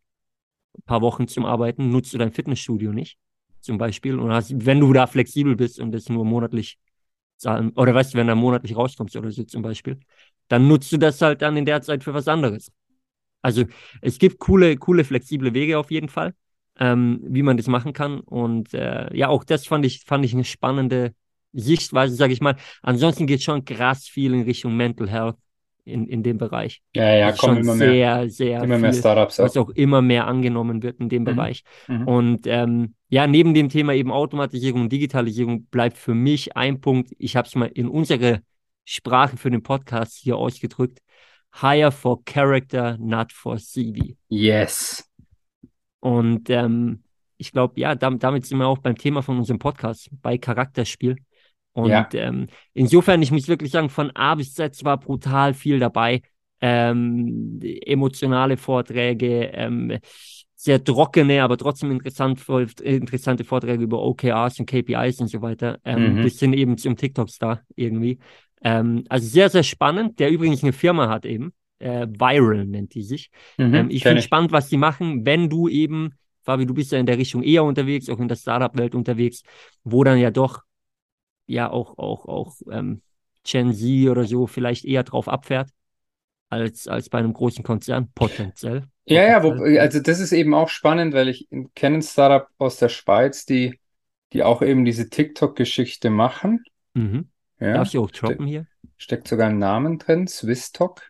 [0.77, 3.17] ein paar Wochen zum Arbeiten, nutzt du dein Fitnessstudio nicht,
[3.61, 4.17] zum Beispiel.
[4.19, 6.77] Und hast, wenn du da flexibel bist und das nur monatlich
[7.37, 9.99] zahlen, oder weißt du, wenn du monatlich rauskommst oder so zum Beispiel,
[10.47, 12.71] dann nutzt du das halt dann in der Zeit für was anderes.
[13.41, 13.65] Also
[14.01, 16.33] es gibt coole, coole, flexible Wege auf jeden Fall,
[16.79, 18.19] ähm, wie man das machen kann.
[18.21, 21.13] Und äh, ja, auch das fand ich, fand ich eine spannende
[21.53, 22.55] Sichtweise, sage ich mal.
[22.81, 25.35] Ansonsten geht schon krass viel in Richtung Mental Health
[25.85, 26.81] in, in dem Bereich.
[26.95, 29.69] Ja, ja, kommen immer mehr, sehr, sehr immer mehr viel, Startups was auch.
[29.69, 31.25] auch immer mehr angenommen wird in dem Mhm.
[31.25, 31.63] Bereich.
[31.87, 32.07] Mhm.
[32.07, 37.11] Und ähm, ja, neben dem Thema eben Automatisierung und Digitalisierung bleibt für mich ein Punkt,
[37.17, 38.41] ich habe es mal in unsere
[38.85, 40.99] Sprache für den Podcast hier ausgedrückt,
[41.59, 44.15] Hire for Character, not for CV.
[44.27, 45.08] Yes.
[45.99, 47.03] Und ähm,
[47.37, 51.17] ich glaube, ja, damit, damit sind wir auch beim Thema von unserem Podcast, bei Charakterspiel.
[51.73, 52.07] Und Ja.
[52.13, 56.21] ähm, insofern, ich muss wirklich sagen, von A bis Z war brutal viel dabei.
[56.61, 59.97] Ähm, emotionale Vorträge, ähm,
[60.55, 62.41] sehr trockene, aber trotzdem interessant,
[62.81, 66.21] interessante Vorträge über OKRs und KPIs und so weiter, ähm, Mhm.
[66.21, 68.19] bis hin eben zum TikTok-Star irgendwie.
[68.61, 73.03] Ähm, also sehr, sehr spannend, der übrigens eine Firma hat eben, äh, Viral nennt die
[73.03, 73.31] sich.
[73.57, 76.13] Mhm, Ähm, ich finde spannend, was die machen, wenn du eben,
[76.43, 79.43] Fabi, du bist ja in der Richtung eher unterwegs, auch in der Startup-Welt unterwegs,
[79.83, 80.61] wo dann ja doch
[81.47, 83.01] ja auch, auch, auch ähm,
[83.43, 85.69] Gen Z oder so vielleicht eher drauf abfährt,
[86.49, 88.83] als, als bei einem großen Konzern, potenziell.
[89.05, 92.77] Ja, ja, wo, also das ist eben auch spannend, weil ich kenne ein Startup aus
[92.77, 93.79] der Schweiz, die,
[94.33, 96.63] die auch eben diese TikTok-Geschichte machen.
[96.93, 97.29] Mhm.
[97.59, 98.67] Ja, Darf ich auch droppen hier?
[98.97, 101.08] steckt sogar ein Namen drin, Swisstalk.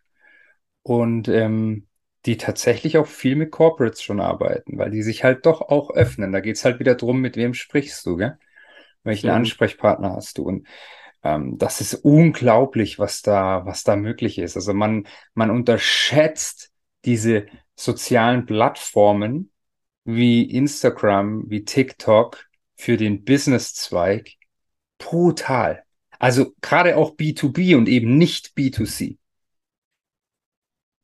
[0.83, 1.87] Und ähm,
[2.25, 6.31] die tatsächlich auch viel mit Corporates schon arbeiten, weil die sich halt doch auch öffnen.
[6.31, 8.37] Da geht's halt wieder drum, mit wem sprichst du, gell?
[9.03, 9.35] Welchen gut.
[9.35, 10.43] Ansprechpartner hast du?
[10.43, 10.67] Und
[11.23, 14.57] ähm, das ist unglaublich, was da, was da möglich ist.
[14.57, 16.71] Also man, man unterschätzt
[17.05, 19.51] diese sozialen Plattformen
[20.03, 24.31] wie Instagram, wie TikTok für den Businesszweig
[24.97, 25.83] brutal.
[26.17, 29.17] Also gerade auch B2B und eben nicht B2C.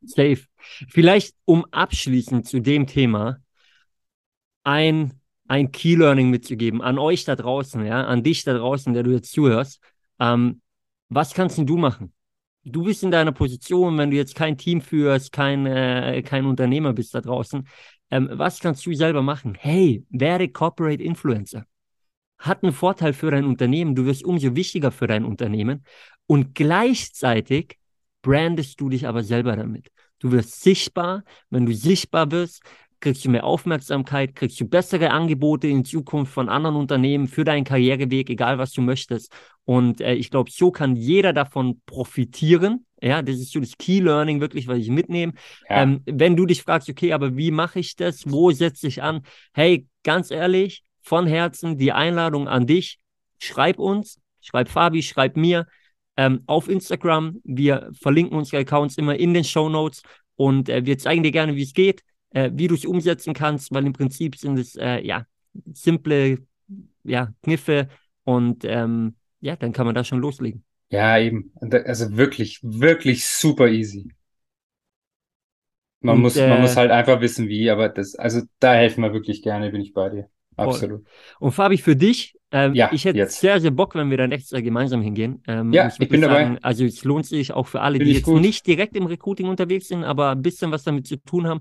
[0.10, 0.42] Safe.
[0.90, 3.38] Vielleicht, um abschließend zu dem Thema
[4.64, 5.14] ein,
[5.48, 9.12] ein Key Learning mitzugeben an euch da draußen, ja, an dich da draußen, der du
[9.12, 9.80] jetzt zuhörst.
[10.20, 10.62] Ähm,
[11.10, 12.14] was kannst denn du machen?
[12.64, 16.94] Du bist in deiner Position, wenn du jetzt kein Team führst, kein, äh, kein Unternehmer
[16.94, 17.68] bist da draußen.
[18.10, 19.56] Ähm, was kannst du selber machen?
[19.56, 21.66] Hey, werde Corporate Influencer.
[22.40, 23.96] Hat einen Vorteil für dein Unternehmen.
[23.96, 25.86] Du wirst umso wichtiger für dein Unternehmen.
[26.28, 27.78] Und gleichzeitig
[28.24, 29.92] brandest du dich aber selber damit.
[30.26, 31.24] Du wirst sichtbar.
[31.52, 32.64] Wenn du sichtbar wirst,
[33.00, 37.64] kriegst du mehr Aufmerksamkeit, kriegst du bessere Angebote in Zukunft von anderen Unternehmen für deinen
[37.64, 39.32] Karriereweg, egal was du möchtest.
[39.66, 42.88] Und äh, ich glaube, so kann jeder davon profitieren.
[43.00, 45.34] Ja, das ist so das Key Learning wirklich, was ich mitnehme.
[45.70, 45.84] Ja.
[45.84, 48.24] Ähm, wenn du dich fragst, okay, aber wie mache ich das?
[48.26, 49.22] Wo setze ich an?
[49.54, 52.98] Hey, ganz ehrlich, von Herzen die Einladung an dich.
[53.38, 55.68] Schreib uns, schreib Fabi, schreib mir
[56.18, 57.42] ähm, auf Instagram.
[57.44, 60.02] Wir verlinken unsere Accounts immer in den Show Notes
[60.36, 63.74] und äh, wir zeigen dir gerne, wie es geht, äh, wie du es umsetzen kannst,
[63.74, 65.26] weil im Prinzip sind es äh, ja
[65.74, 66.40] simple
[67.04, 67.90] ja, Kniffe
[68.24, 70.64] und ähm, ja, dann kann man da schon loslegen.
[70.90, 71.52] Ja, eben.
[71.62, 74.10] Also wirklich, wirklich super easy.
[76.02, 79.02] Man Und, muss, man muss äh, halt einfach wissen, wie, aber das, also da helfen
[79.04, 80.30] wir wirklich gerne, bin ich bei dir.
[80.58, 81.06] Absolut.
[81.40, 83.40] Und Fabi, für dich, ähm, Ja, ich hätte jetzt.
[83.40, 85.42] sehr, sehr Bock, wenn wir dann extra gemeinsam hingehen.
[85.48, 86.44] Ähm, Ja, ich wirklich bin dabei.
[86.44, 88.42] sagen, also es lohnt sich auch für alle, Finde die ich jetzt gut.
[88.42, 91.60] nicht direkt im Recruiting unterwegs sind, aber ein bisschen was damit zu tun haben.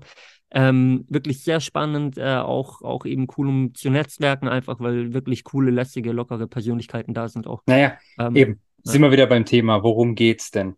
[0.51, 5.43] Ähm, wirklich sehr spannend, äh, auch, auch eben cool, um zu netzwerken, einfach weil wirklich
[5.43, 7.61] coole, lässige, lockere Persönlichkeiten da sind auch.
[7.65, 8.61] Naja, Ähm, eben.
[8.85, 8.91] ja.
[8.91, 9.83] Sind wir wieder beim Thema.
[9.83, 10.75] Worum geht's denn?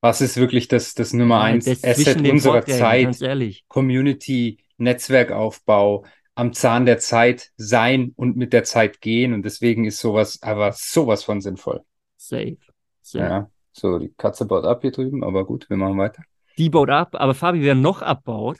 [0.00, 3.04] Was ist wirklich das, das Nummer Ja, eins das Asset unserer Zeit?
[3.04, 3.64] ganz ehrlich.
[3.68, 6.04] Community, Netzwerkaufbau,
[6.36, 9.34] am Zahn der Zeit sein und mit der Zeit gehen.
[9.34, 11.82] Und deswegen ist sowas aber sowas von sinnvoll.
[12.16, 12.56] Safe.
[13.02, 13.24] Safe.
[13.24, 13.50] Ja.
[13.72, 16.22] So, die Katze baut ab hier drüben, aber gut, wir machen weiter.
[16.58, 18.58] Die baut ab, aber Fabi, wer noch abbaut,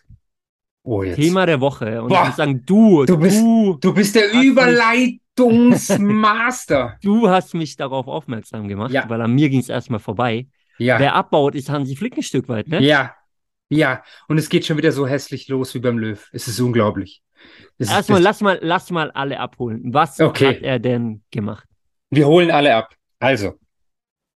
[0.86, 1.02] Oh.
[1.02, 2.02] Thema der Woche.
[2.02, 6.98] Und Boah, ich muss sagen, du, du bist- du, Du bist der Überleitungsmaster.
[7.02, 9.08] du hast mich darauf aufmerksam gemacht, Ja.
[9.08, 10.46] weil an mir ging es erstmal vorbei.
[10.78, 12.82] Ja, Wer abbaut, ist Hansi Flick ein Stück weit, ne?
[12.82, 13.14] ja,
[13.70, 14.02] ja.
[14.28, 16.28] Und es geht schon wieder so hässlich los wie beim Löw.
[16.32, 17.22] Es ist unglaublich.
[17.78, 19.92] Ist, Erstmal, das, lass mal, lass mal alle abholen.
[19.92, 20.56] Was Okay.
[20.56, 21.66] hat er denn gemacht?
[22.10, 22.94] wir holen alle ab.
[23.18, 23.54] Also,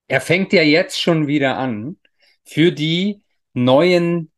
[0.08, 1.97] er fängt ja jetzt schon wieder an,
[2.45, 3.21] für die
[3.53, 4.31] neuen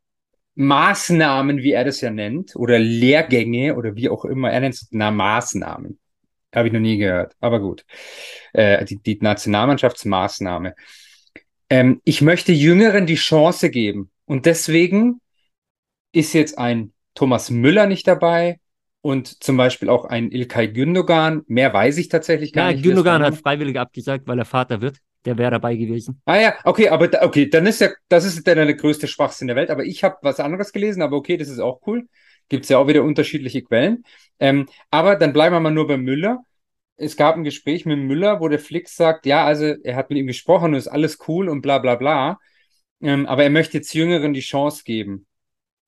[0.56, 4.88] Maßnahmen, wie er das ja nennt, oder Lehrgänge oder wie auch immer, er nennt es
[4.92, 6.00] na, Maßnahmen.
[6.56, 7.86] Habe ich noch nie gehört, aber gut.
[8.54, 10.76] Äh, die, die Nationalmannschaftsmaßnahme.
[11.70, 14.10] Ähm, ich möchte Jüngeren die Chance geben.
[14.26, 15.22] Und deswegen
[16.14, 18.60] ist jetzt ein Thomas Müller nicht dabei
[19.02, 21.44] und zum Beispiel auch ein Ilkay Gündogan.
[21.48, 22.84] Mehr weiß ich tatsächlich gar Ja, nicht.
[22.84, 25.00] Gündogan hat freiwillig abgesagt, weil er Vater wird.
[25.26, 26.22] Der wäre dabei gewesen.
[26.26, 29.48] Ah ja, okay, aber da, okay, dann ist ja, das ist dann der größte Schwachsinn
[29.48, 29.70] der Welt.
[29.70, 32.08] Aber ich habe was anderes gelesen, aber okay, das ist auch cool.
[32.50, 34.04] Gibt's ja auch wieder unterschiedliche Quellen.
[34.40, 36.44] Ähm, aber dann bleiben wir mal nur bei Müller.
[36.98, 40.20] Es gab ein Gespräch mit Müller, wo der Flick sagt, ja, also er hat mit
[40.20, 42.40] ihm gesprochen und ist alles cool und bla bla bla.
[43.02, 45.28] Ähm, aber er möchte jetzt Jüngeren die Chance geben.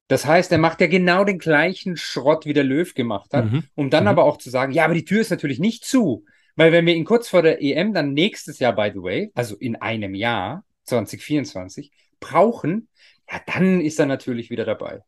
[0.10, 3.64] Das heißt, er macht ja genau den gleichen Schrott, wie der Löw gemacht hat, Mhm.
[3.76, 4.10] um dann Mhm.
[4.10, 6.26] aber auch zu sagen, ja, aber die Tür ist natürlich nicht zu.
[6.58, 9.56] Weil wenn wir ihn kurz vor der EM dann nächstes Jahr, by the way, also
[9.56, 12.90] in einem Jahr, 2024, brauchen,
[13.32, 15.02] ja, dann ist er natürlich wieder dabei.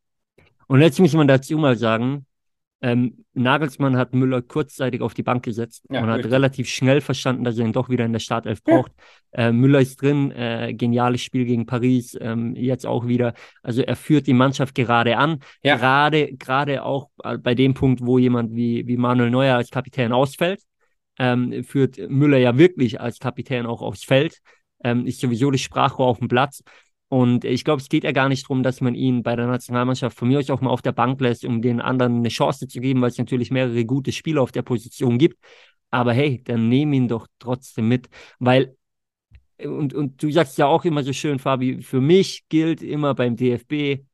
[0.67, 2.25] Und jetzt muss man dazu mal sagen,
[2.81, 6.31] ähm, Nagelsmann hat Müller kurzzeitig auf die Bank gesetzt Ja, und hat richtig.
[6.33, 8.75] relativ schnell verstanden, dass er ihn doch wieder in der Startelf Ja.
[8.77, 8.91] braucht.
[9.33, 13.33] Äh, Müller ist drin, äh, geniales Spiel gegen Paris, ähm, jetzt auch wieder.
[13.63, 15.39] Also er führt die Mannschaft gerade an.
[15.63, 15.77] Ja.
[15.77, 20.11] Gerade, gerade auch äh, bei dem Punkt, wo jemand wie, wie Manuel Neuer als Kapitän
[20.11, 20.61] ausfällt,
[21.19, 24.39] ähm, führt Müller ja wirklich als Kapitän auch aufs Feld.
[24.83, 26.63] Ähm, ist sowieso das Sprachrohr auf dem Platz.
[27.11, 30.17] Und ich glaube, es geht ja gar nicht darum, dass man ihn bei der Nationalmannschaft
[30.17, 32.79] von mir aus auch mal auf der Bank lässt, um den anderen eine Chance zu
[32.79, 35.37] geben, weil es natürlich mehrere gute Spieler auf der Position gibt.
[35.89, 38.07] Aber hey, dann nehm ihn doch trotzdem mit,
[38.39, 38.77] weil,
[39.61, 43.35] und, und du sagst ja auch immer so schön, Fabi, für mich gilt immer beim
[43.35, 44.05] DFB,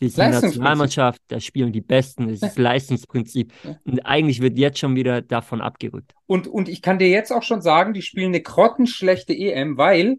[0.00, 0.12] die.
[0.16, 3.52] Nationalmannschaft, da spielen die Besten, das ist Leistungsprinzip.
[3.84, 6.12] Und eigentlich wird jetzt schon wieder davon abgerückt.
[6.26, 10.18] Und, und ich kann dir jetzt auch schon sagen, die spielen eine grottenschlechte EM, weil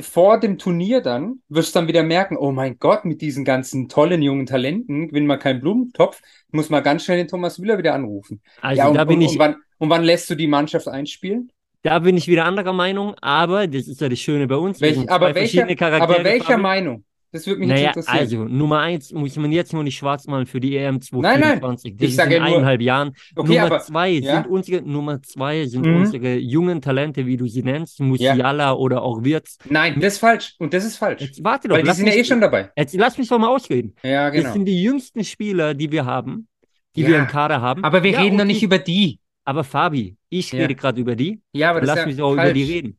[0.00, 3.88] vor dem Turnier dann wirst du dann wieder merken, oh mein Gott, mit diesen ganzen
[3.88, 7.94] tollen jungen Talenten gewinnen wir keinen Blumentopf, muss man ganz schnell den Thomas Müller wieder
[7.94, 8.40] anrufen.
[8.60, 10.88] Also ja, und, da bin und, ich, und, wann, und wann lässt du die Mannschaft
[10.88, 11.50] einspielen?
[11.82, 14.80] da bin ich wieder anderer Meinung, aber das ist ja das Schöne bei uns.
[14.80, 16.14] Welch, aber, welcher, verschiedene Charaktere.
[16.14, 16.56] aber welcher.
[16.56, 17.04] Meinung?
[17.32, 18.18] Das würde mich Naja, jetzt interessieren.
[18.18, 21.60] also Nummer eins muss man jetzt nur nicht schwarz malen für die EM Nein, nein.
[21.60, 21.92] 2024.
[21.92, 23.12] Ich Das ist sage in ja nur- eineinhalb Jahren.
[23.34, 24.34] okay, Nummer aber zwei ja.
[24.42, 25.96] sind unsere Nummer zwei sind Mhm.
[25.96, 29.56] unsere jungen Talente, wie du sie nennst, Musiala oder auch Wirtz.
[29.68, 30.54] nein, das ist falsch.
[30.58, 31.22] Und das ist falsch.
[31.22, 32.70] Jetzt warte doch, Weil die sind ja mich, eh schon dabei.
[32.76, 33.94] jetzt lass mich doch mal ausreden.
[34.02, 34.52] Ja, Das genau.
[34.52, 36.48] sind die jüngsten Spieler, die wir haben,
[36.94, 37.82] die Ja, wir im Kader haben.
[37.82, 39.18] Aber wir Ja, reden doch nicht ich- über die.
[39.44, 40.60] Aber Fabi, ich Ja.
[40.60, 41.40] rede gerade über die.
[41.52, 42.98] Ja, aber das Lass ist mich ja auch über die reden.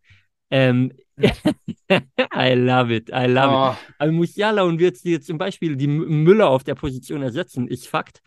[0.52, 0.92] Ähm,
[2.36, 3.62] I love it, I love it.
[3.62, 7.68] Oh, Aber Musiala und Wirtz, die jetzt zum Beispiel die Müller auf der Position ersetzen,
[7.68, 8.22] ist Fakt.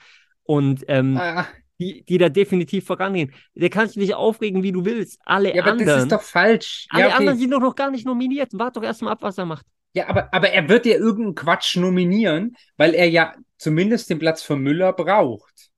[0.45, 1.47] Und ähm, ah,
[1.81, 3.33] die, die da definitiv vorangehen.
[3.55, 5.19] Da kannst du dich aufregen, wie du willst.
[5.25, 6.87] Alle ja, aber das anderen, ist doch falsch.
[6.91, 7.17] alle Ja, okay.
[7.17, 8.51] anderen sind doch noch gar nicht nominiert.
[8.55, 9.67] Wart doch erstmal ab, was er macht.
[9.95, 14.43] Ja, aber, aber er wird ja irgendeinen Quatsch nominieren, weil er ja zumindest den Platz
[14.43, 15.71] für Müller braucht.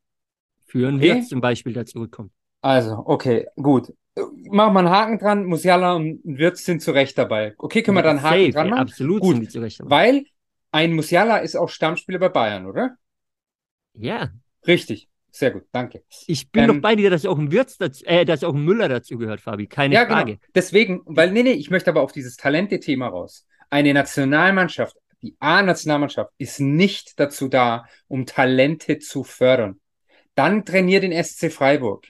[0.66, 1.09] Für einen Okay.
[1.16, 2.33] Wirtz zum Beispiel, der zurückkommt.
[2.62, 3.92] Also, okay, gut.
[4.50, 5.44] Machen wir einen Haken dran.
[5.44, 7.54] Musiala und Wirtz sind zu Recht dabei.
[7.59, 8.81] Okay, können wir da einen Haken Safe, dran ja, machen?
[8.83, 9.81] absolut Gut, sind die zurecht.
[9.81, 9.90] dabei.
[9.90, 10.24] Weil
[10.72, 12.96] ein Musiala ist auch Stammspieler bei Bayern, oder?
[13.94, 14.33] Ja,
[14.66, 15.09] Richtig.
[15.31, 16.02] Sehr gut, danke.
[16.26, 18.64] ich bin Ähm, doch bei dir, dass auch ein Wirtz dazu, äh, dass auch ein
[18.64, 19.66] Müller dazu gehört, Fabi.
[19.66, 20.33] Keine Ja, Frage.
[20.33, 20.46] genau.
[20.54, 23.46] Deswegen, weil, nee, nee, ich möchte aber auf dieses Talente-Thema raus.
[23.70, 29.81] Eine Nationalmannschaft, die A-Nationalmannschaft, ist nicht dazu da, um Talente zu fördern.
[30.35, 32.07] Dann trainier den SC Freiburg.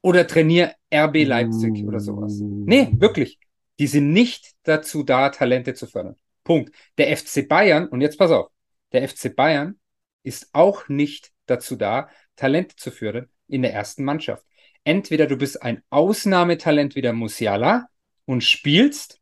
[0.00, 2.38] Oder trainier RB Leipzig oder sowas.
[2.40, 3.38] Nee, wirklich.
[3.78, 6.16] Die sind nicht dazu da, Talente zu fördern.
[6.44, 6.74] Punkt.
[6.96, 8.48] Der FC Bayern, und jetzt pass auf,
[8.92, 9.78] der FC Bayern
[10.22, 14.44] ist auch nicht dazu da, Talente zu fördern in der ersten Mannschaft.
[14.84, 17.88] Entweder du bist ein Ausnahmetalent wie der Musiala
[18.24, 19.20] und spielst,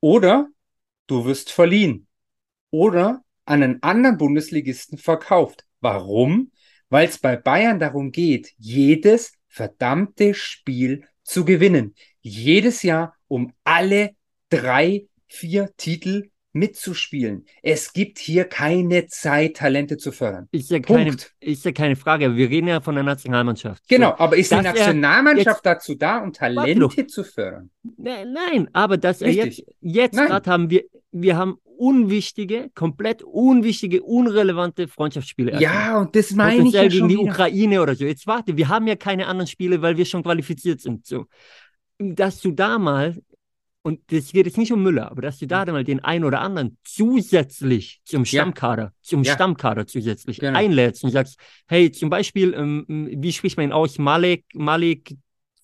[0.00, 0.48] oder
[1.06, 2.06] du wirst verliehen.
[2.70, 5.66] Oder an einen anderen Bundesligisten verkauft.
[5.80, 6.50] Warum?
[6.88, 11.94] Weil es bei Bayern darum geht, jedes verdammte Spiel zu gewinnen.
[12.20, 14.10] Jedes Jahr um alle
[14.50, 17.44] drei, vier Titel mitzuspielen.
[17.62, 20.48] Es gibt hier keine Zeit, Talente zu fördern.
[20.52, 23.82] Ist ja, keine, ist ja keine Frage, wir reden ja von der Nationalmannschaft.
[23.88, 27.70] Genau, so, aber ist die Nationalmannschaft dazu da, um Talente zu fördern?
[27.96, 34.02] Nein, nein aber dass er jetzt, jetzt gerade haben wir, wir haben unwichtige, komplett unwichtige,
[34.02, 35.60] unrelevante Freundschaftsspiele.
[35.60, 37.30] Ja, und das meine ich ja gegen die wieder.
[37.30, 38.04] Ukraine oder so.
[38.04, 41.06] Jetzt warte, wir haben ja keine anderen Spiele, weil wir schon qualifiziert sind.
[41.06, 41.26] So.
[41.98, 43.16] Dass du da mal
[43.86, 46.24] und das geht jetzt nicht um Müller, aber dass du da dann mal den einen
[46.24, 48.92] oder anderen zusätzlich zum Stammkader, ja.
[49.00, 49.34] zum ja.
[49.34, 50.58] Stammkader zusätzlich genau.
[50.58, 53.98] einlädst und sagst, hey, zum Beispiel, ähm, wie spricht man ihn aus?
[53.98, 55.14] Malik, Malik,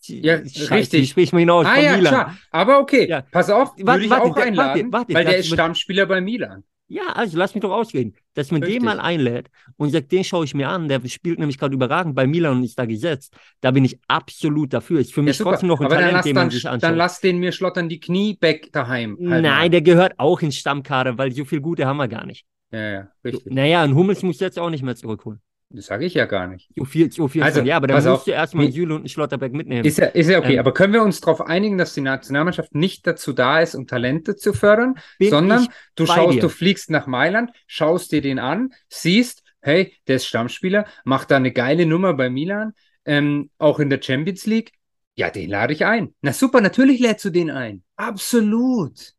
[0.06, 1.00] ja, Scheiße, richtig.
[1.00, 1.66] Wie spricht man ihn aus?
[1.66, 2.12] Ah, ja, Milan.
[2.12, 2.38] klar.
[2.52, 3.22] Aber okay, ja.
[3.22, 6.62] pass auf, würde warte, ich auch warte, einladen, warte, weil der ist Stammspieler bei Milan.
[6.92, 8.14] Ja, also lass mich doch ausreden.
[8.34, 8.80] Dass man Richtig.
[8.80, 12.14] den mal einlädt und sagt, den schaue ich mir an, der spielt nämlich gerade überragend
[12.14, 13.34] bei Milan und ist da gesetzt.
[13.62, 15.00] Da bin ich absolut dafür.
[15.00, 16.82] Ist für mich ja, trotzdem noch ein Aber Talent, dann den man sich anschaut.
[16.82, 19.16] Dann lass den mir schlottern die Knie weg daheim.
[19.18, 19.70] Halt Nein, mal.
[19.70, 22.44] der gehört auch ins Stammkader, weil so viel Gute haben wir gar nicht.
[22.72, 23.54] Ja, ja, richtig.
[23.54, 25.40] Naja, und Hummels muss jetzt auch nicht mehr zurückholen.
[25.74, 26.70] Das sage ich ja gar nicht.
[26.76, 29.00] So viel, so viel also, von, ja, aber dann musst auf, du erstmal Süle und
[29.00, 29.84] einen Schlotterbeck mitnehmen.
[29.84, 32.74] Ist ja, ist ja okay, ähm, aber können wir uns darauf einigen, dass die Nationalmannschaft
[32.74, 36.40] nicht dazu da ist, um Talente zu fördern, sondern du schaust, dir.
[36.40, 41.36] du fliegst nach Mailand, schaust dir den an, siehst, hey, der ist Stammspieler, macht da
[41.36, 42.72] eine geile Nummer bei Milan,
[43.04, 44.72] ähm, auch in der Champions League.
[45.14, 46.14] Ja, den lade ich ein.
[46.22, 47.82] Na super, natürlich lädst du den ein.
[47.96, 49.14] Absolut.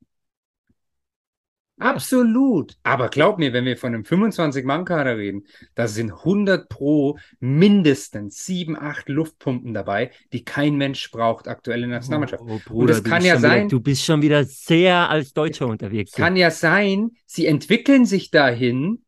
[1.80, 2.78] Absolut.
[2.84, 8.78] Aber glaub mir, wenn wir von einem 25-Mann-Kader reden, da sind 100 pro mindestens 7,
[8.78, 12.44] 8 Luftpumpen dabei, die kein Mensch braucht, aktuelle Nationalmannschaft.
[12.46, 13.62] Oh, oh, Bruder, Und es kann ja sein.
[13.62, 16.12] Wieder, du bist schon wieder sehr als Deutscher unterwegs.
[16.12, 19.04] Kann ja sein, sie entwickeln sich dahin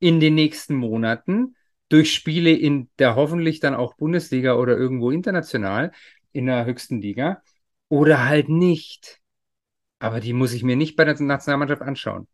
[0.00, 1.54] in den nächsten Monaten
[1.88, 5.92] durch Spiele in der hoffentlich dann auch Bundesliga oder irgendwo international
[6.32, 7.42] in der höchsten Liga
[7.88, 9.20] oder halt nicht.
[9.98, 12.26] Aber die muss ich mir nicht bei der Nationalmannschaft anschauen.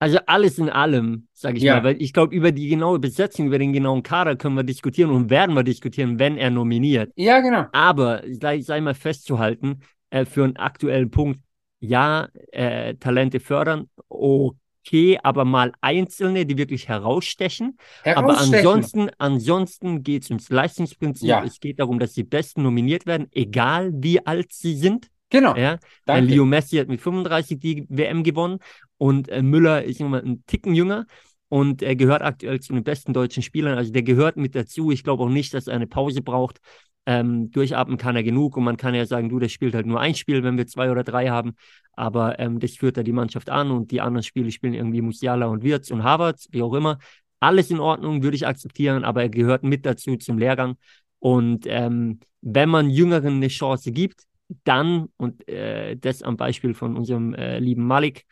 [0.00, 1.76] Also alles in allem, sage ich ja.
[1.76, 5.10] mal, weil ich glaube, über die genaue Besetzung, über den genauen Kader können wir diskutieren
[5.10, 7.12] und werden wir diskutieren, wenn er nominiert.
[7.16, 7.66] Ja, genau.
[7.72, 11.40] Aber sei, sei mal festzuhalten, äh, für einen aktuellen Punkt,
[11.80, 17.78] ja, äh, Talente fördern, okay, aber mal einzelne, die wirklich herausstechen.
[18.02, 18.24] herausstechen.
[18.24, 21.28] Aber ansonsten, ansonsten geht es ums Leistungsprinzip.
[21.28, 21.44] Ja.
[21.44, 25.08] Es geht darum, dass die Besten nominiert werden, egal wie alt sie sind.
[25.30, 25.56] Genau.
[25.56, 25.78] Ja?
[26.04, 26.32] Danke.
[26.32, 28.58] Leo Messi hat mit 35 die WM gewonnen
[28.98, 31.06] und äh, Müller ist immer ein Ticken jünger
[31.48, 33.78] und er gehört aktuell zu den besten deutschen Spielern.
[33.78, 34.90] Also der gehört mit dazu.
[34.90, 36.58] Ich glaube auch nicht, dass er eine Pause braucht.
[37.06, 40.00] Ähm, durchatmen kann er genug und man kann ja sagen, du, der spielt halt nur
[40.00, 41.52] ein Spiel, wenn wir zwei oder drei haben.
[41.92, 45.46] Aber ähm, das führt er die Mannschaft an und die anderen Spiele spielen irgendwie Musiala
[45.46, 46.98] und Wirtz und Havertz, wie auch immer.
[47.40, 50.76] Alles in Ordnung, würde ich akzeptieren, aber er gehört mit dazu zum Lehrgang.
[51.18, 54.24] Und ähm, wenn man Jüngeren eine Chance gibt,
[54.64, 58.24] dann, und äh, das am Beispiel von unserem äh, lieben Malik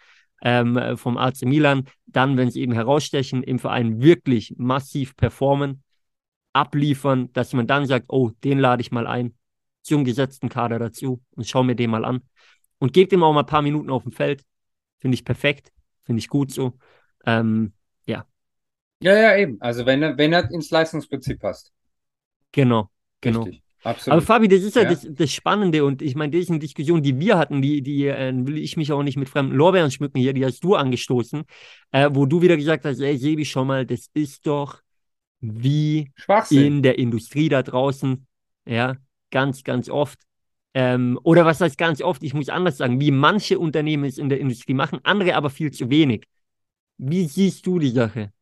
[0.42, 5.82] ähm, vom AC Milan, dann, wenn sie eben herausstechen, im Verein wirklich massiv performen,
[6.52, 9.34] abliefern, dass man dann sagt, oh, den lade ich mal ein,
[9.82, 12.22] zum gesetzten Kader dazu und schau mir den mal an.
[12.78, 14.44] Und gebt ihm auch mal ein paar Minuten auf dem Feld.
[14.98, 15.72] Finde ich perfekt,
[16.02, 16.78] finde ich gut so.
[17.24, 17.72] Ähm,
[18.06, 18.26] ja.
[19.00, 19.60] Ja, ja, eben.
[19.60, 21.72] Also wenn er, wenn er ins Leistungsprinzip passt.
[22.52, 23.44] Genau, genau.
[23.44, 23.61] Richtig.
[23.84, 24.12] Absolut.
[24.12, 24.90] Aber Fabi, das ist ja, ja.
[24.90, 28.06] Das, das, Spannende und ich meine, das ist eine Diskussion, die wir hatten, die, die
[28.06, 31.42] äh, will ich mich auch nicht mit fremden Lorbeeren schmücken hier, die hast du angestoßen,
[31.90, 34.80] äh, wo du wieder gesagt hast, ey Sebi, schau mal, das ist doch
[35.40, 36.12] wie
[36.50, 38.26] in der Industrie da draußen,
[38.66, 38.96] ja,
[39.30, 40.20] ganz, ganz oft.
[40.74, 44.28] Ähm, oder was heißt ganz oft, ich muss anders sagen, wie manche Unternehmen es in
[44.28, 46.24] der Industrie machen, andere aber viel zu wenig.
[46.98, 48.32] Wie siehst du die Sache?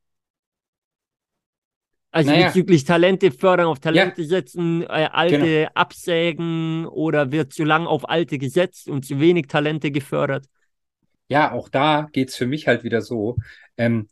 [2.12, 2.46] Also naja.
[2.49, 4.29] bezüglich Talente fördern, auf Talente ja.
[4.29, 5.70] setzen, äh, alte genau.
[5.75, 10.46] absägen oder wird zu lang auf alte gesetzt und zu wenig Talente gefördert?
[11.29, 13.37] Ja, auch da geht es für mich halt wieder so.
[13.77, 14.08] Ähm,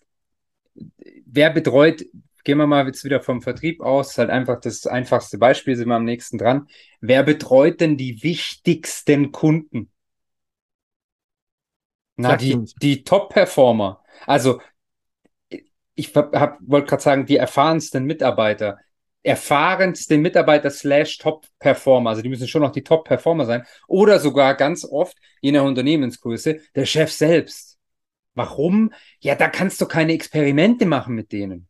[1.26, 2.04] wer betreut,
[2.44, 5.96] gehen wir mal jetzt wieder vom Vertrieb aus, halt einfach das einfachste Beispiel, sind wir
[5.96, 6.68] am nächsten dran.
[7.00, 9.90] Wer betreut denn die wichtigsten Kunden?
[12.16, 14.02] Na, Sag die, die Top-Performer.
[14.26, 14.60] Also
[15.98, 18.78] ich wollte gerade sagen, die erfahrensten Mitarbeiter,
[19.24, 24.84] erfahrenste Mitarbeiter slash Top-Performer, also die müssen schon noch die Top-Performer sein, oder sogar ganz
[24.84, 27.78] oft, je nach Unternehmensgröße, der Chef selbst.
[28.34, 28.92] Warum?
[29.18, 31.66] Ja, da kannst du keine Experimente machen mit denen.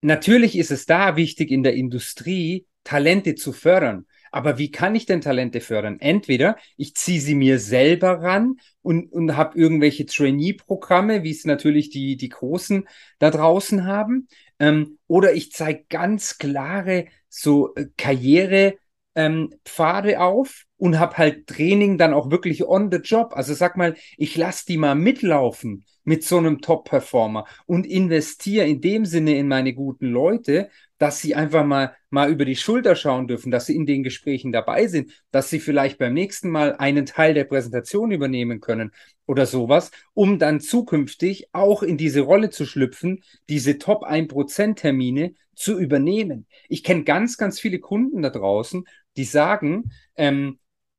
[0.00, 4.06] Natürlich ist es da wichtig, in der Industrie Talente zu fördern.
[4.38, 5.98] Aber wie kann ich denn Talente fördern?
[5.98, 11.90] Entweder ich ziehe sie mir selber ran und, und habe irgendwelche Trainee-Programme, wie es natürlich
[11.90, 12.86] die, die Großen
[13.18, 14.28] da draußen haben,
[14.60, 18.76] ähm, oder ich zeige ganz klare so äh, Karriere-
[19.16, 23.32] ähm, Pfade auf und habe halt Training dann auch wirklich on the job.
[23.34, 28.80] Also sag mal, ich lasse die mal mitlaufen mit so einem Top-Performer und investiere in
[28.80, 33.28] dem Sinne in meine guten Leute, dass sie einfach mal, mal über die Schulter schauen
[33.28, 37.06] dürfen, dass sie in den Gesprächen dabei sind, dass sie vielleicht beim nächsten Mal einen
[37.06, 38.92] Teil der Präsentation übernehmen können
[39.26, 45.34] oder sowas, um dann zukünftig auch in diese Rolle zu schlüpfen, diese Top 1% Termine
[45.54, 46.46] zu übernehmen.
[46.68, 48.84] Ich kenne ganz, ganz viele Kunden da draußen,
[49.16, 50.58] die sagen, ähm,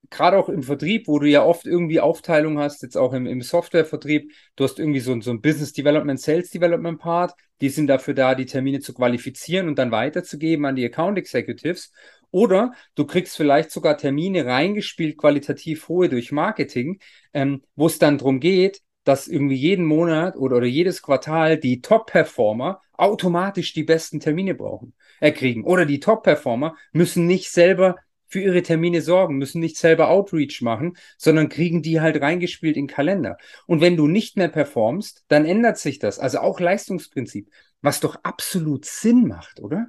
[0.10, 3.42] gerade auch im Vertrieb, wo du ja oft irgendwie Aufteilung hast, jetzt auch im, im
[3.42, 8.14] Softwarevertrieb, du hast irgendwie so, so ein Business Development, Sales Development Part, die sind dafür
[8.14, 11.92] da, die Termine zu qualifizieren und dann weiterzugeben an die Account Executives.
[12.32, 17.00] Oder du kriegst vielleicht sogar Termine reingespielt, qualitativ hohe durch Marketing,
[17.34, 21.82] ähm, wo es dann darum geht, dass irgendwie jeden Monat oder, oder jedes Quartal die
[21.82, 25.64] Top-Performer automatisch die besten Termine brauchen, äh, kriegen.
[25.64, 27.96] Oder die Top-Performer müssen nicht selber
[28.30, 32.88] für ihre Termine sorgen, müssen nicht selber Outreach machen, sondern kriegen die halt reingespielt in
[32.88, 33.38] Kalender.
[33.68, 36.20] Und wenn du nicht mehr performst, dann ändert sich das.
[36.20, 37.50] Also auch Leistungsprinzip,
[37.82, 39.88] was doch absolut Sinn macht, oder?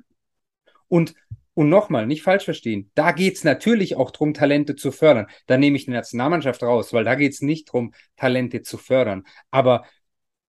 [0.88, 1.14] Und
[1.54, 5.26] und nochmal, nicht falsch verstehen, da geht es natürlich auch darum, Talente zu fördern.
[5.46, 9.24] Da nehme ich die Nationalmannschaft raus, weil da geht es nicht darum, Talente zu fördern.
[9.50, 9.84] Aber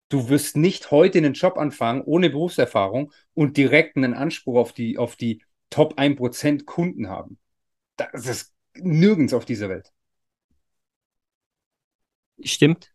[0.08, 4.98] du wirst nicht heute einen Job anfangen ohne Berufserfahrung und direkt einen Anspruch auf die,
[4.98, 7.38] auf die Top 1% Kunden haben.
[7.98, 9.92] Das ist nirgends auf dieser Welt.
[12.42, 12.92] Stimmt.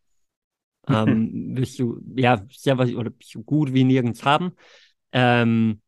[0.88, 4.54] ähm, wirst du, ja, sehr was, oder so gut wie nirgends haben.
[5.12, 5.82] Ähm,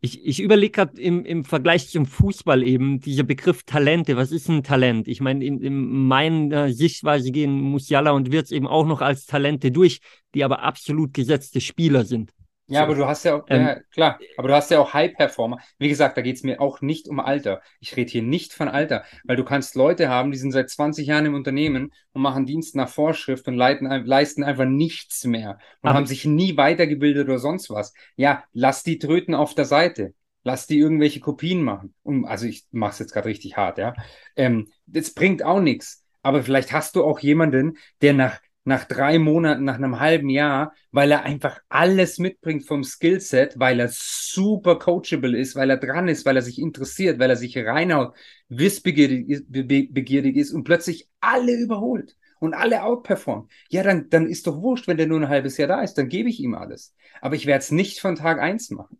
[0.00, 4.48] ich, ich überlege gerade im, im Vergleich zum Fußball eben, dieser Begriff Talente, was ist
[4.48, 5.08] ein Talent?
[5.08, 9.72] Ich meine, in, in meiner Sichtweise gehen Musiala und Wirtz eben auch noch als Talente
[9.72, 10.00] durch,
[10.34, 12.32] die aber absolut gesetzte Spieler sind.
[12.66, 12.84] Ja, so.
[12.84, 15.58] aber du hast ja auch, ähm, ja, klar, aber du hast ja auch High-Performer.
[15.78, 17.60] Wie gesagt, da geht es mir auch nicht um Alter.
[17.80, 21.06] Ich rede hier nicht von Alter, weil du kannst Leute haben, die sind seit 20
[21.06, 25.90] Jahren im Unternehmen und machen Dienst nach Vorschrift und leiten, leisten einfach nichts mehr und
[25.90, 27.92] haben sich nie weitergebildet oder sonst was.
[28.16, 30.14] Ja, lass die tröten auf der Seite.
[30.42, 31.94] Lass die irgendwelche Kopien machen.
[32.02, 33.94] Um, also ich mache es jetzt gerade richtig hart, ja.
[34.36, 36.04] Ähm, das bringt auch nichts.
[36.22, 40.74] Aber vielleicht hast du auch jemanden, der nach nach drei Monaten, nach einem halben Jahr,
[40.90, 46.08] weil er einfach alles mitbringt vom Skillset, weil er super coachable ist, weil er dran
[46.08, 48.14] ist, weil er sich interessiert, weil er sich reinhaut,
[48.48, 53.50] wissbegierig ist, begierig ist und plötzlich alle überholt und alle outperformt.
[53.70, 56.08] Ja, dann, dann ist doch wurscht, wenn der nur ein halbes Jahr da ist, dann
[56.08, 56.94] gebe ich ihm alles.
[57.20, 58.98] Aber ich werde es nicht von Tag eins machen.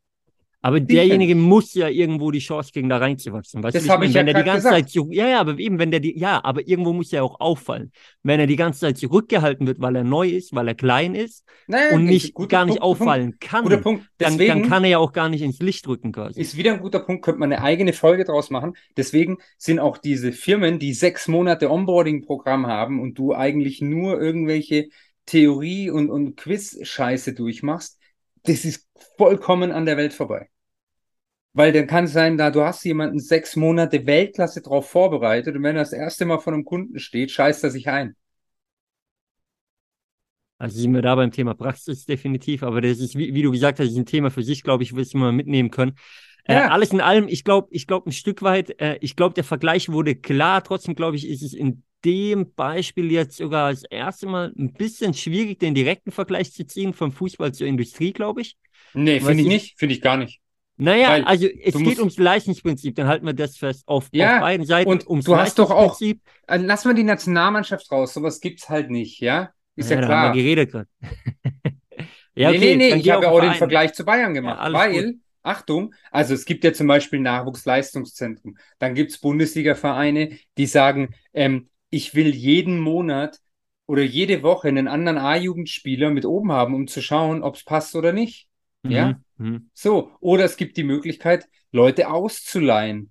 [0.64, 3.62] Aber derjenige muss ja irgendwo die Chance kriegen, da reinzuwachsen.
[3.62, 4.90] Weißt das habe ich, wenn ja er die ganze gesagt.
[4.90, 7.92] Zeit ja, ja, aber eben, wenn der die, ja, aber irgendwo muss er auch auffallen.
[8.22, 11.44] Wenn er die ganze Zeit zurückgehalten wird, weil er neu ist, weil er klein ist
[11.66, 14.06] naja, und nicht, gar nicht Punkt, auffallen kann, guter Punkt.
[14.18, 16.40] Deswegen dann, dann kann er ja auch gar nicht ins Licht rücken quasi.
[16.40, 18.72] Ist wieder ein guter Punkt, könnte man eine eigene Folge draus machen.
[18.96, 24.88] Deswegen sind auch diese Firmen, die sechs Monate Onboarding-Programm haben und du eigentlich nur irgendwelche
[25.26, 27.98] Theorie- und, und Quiz-Scheiße durchmachst,
[28.44, 28.88] das ist
[29.18, 30.48] vollkommen an der Welt vorbei.
[31.55, 35.62] Weil dann kann es sein, da du hast jemanden sechs Monate Weltklasse drauf vorbereitet und
[35.62, 38.16] wenn er das erste Mal vor einem Kunden steht, scheißt er sich ein.
[40.59, 43.80] Also sind wir da beim Thema Praxis definitiv, aber das ist, wie, wie du gesagt
[43.80, 45.96] hast, ist ein Thema für sich, glaube ich, was wir mitnehmen können.
[46.44, 46.66] Äh, ja.
[46.66, 49.44] Äh, alles in allem, ich glaube, ich glaube ein Stück weit, äh, ich glaube, der
[49.44, 50.62] Vergleich wurde klar.
[50.62, 55.14] Trotzdem glaube ich, ist es in dem Beispiel jetzt sogar das erste Mal ein bisschen
[55.14, 58.57] schwierig, den direkten Vergleich zu ziehen vom Fußball zur Industrie, glaube ich.
[58.92, 60.43] Nee, finde ich nicht, finde ich gar nicht.
[60.77, 64.41] Naja, Weil also es geht ums Leistungsprinzip, dann halten wir das fest auf, ja, auf
[64.41, 64.91] beiden Seiten.
[64.91, 66.16] Und ums du hast doch auch, äh,
[66.49, 69.51] lass mal die Nationalmannschaft raus, sowas gibt's halt nicht, ja?
[69.77, 70.29] Ist ja, ja klar.
[70.29, 70.89] Haben wir geredet gerade.
[72.35, 74.72] ja, okay, nee, nee, nee, ich habe ja auch den Vergleich zu Bayern gemacht, ja,
[74.72, 75.20] weil, gut.
[75.45, 82.14] Achtung, also es gibt ja zum Beispiel Nachwuchsleistungszentren, dann gibt's Bundesliga-Vereine, die sagen, ähm, ich
[82.14, 83.39] will jeden Monat
[83.87, 88.12] oder jede Woche einen anderen A-Jugendspieler mit oben haben, um zu schauen, ob's passt oder
[88.12, 88.49] nicht.
[88.91, 89.20] Ja?
[89.37, 89.47] Mhm.
[89.47, 89.70] mhm.
[89.74, 93.11] So, oder es gibt die Möglichkeit, Leute auszuleihen,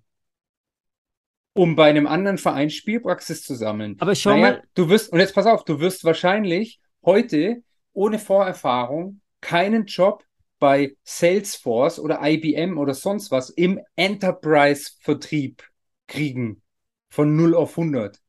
[1.53, 3.97] um bei einem anderen Verein Spielpraxis zu sammeln.
[3.99, 4.63] Aber schau naja, mal.
[4.74, 7.63] Du wirst, und jetzt pass auf, du wirst wahrscheinlich heute
[7.93, 10.24] ohne Vorerfahrung keinen Job
[10.59, 15.61] bei Salesforce oder IBM oder sonst was im Enterprise-Vertrieb
[16.07, 16.61] kriegen.
[17.09, 18.19] Von 0 auf 100.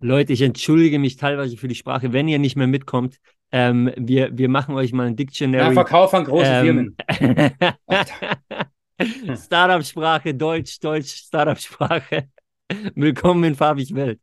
[0.00, 3.18] Leute, ich entschuldige mich teilweise für die Sprache, wenn ihr nicht mehr mitkommt.
[3.52, 5.66] Ähm, wir, wir machen euch mal ein Dictionary.
[5.66, 7.46] Ja, Verkauf an große ähm, Firmen.
[9.36, 12.28] Startup-Sprache, Deutsch, Deutsch, Startup-Sprache.
[12.94, 14.20] Willkommen in Fabis Welt.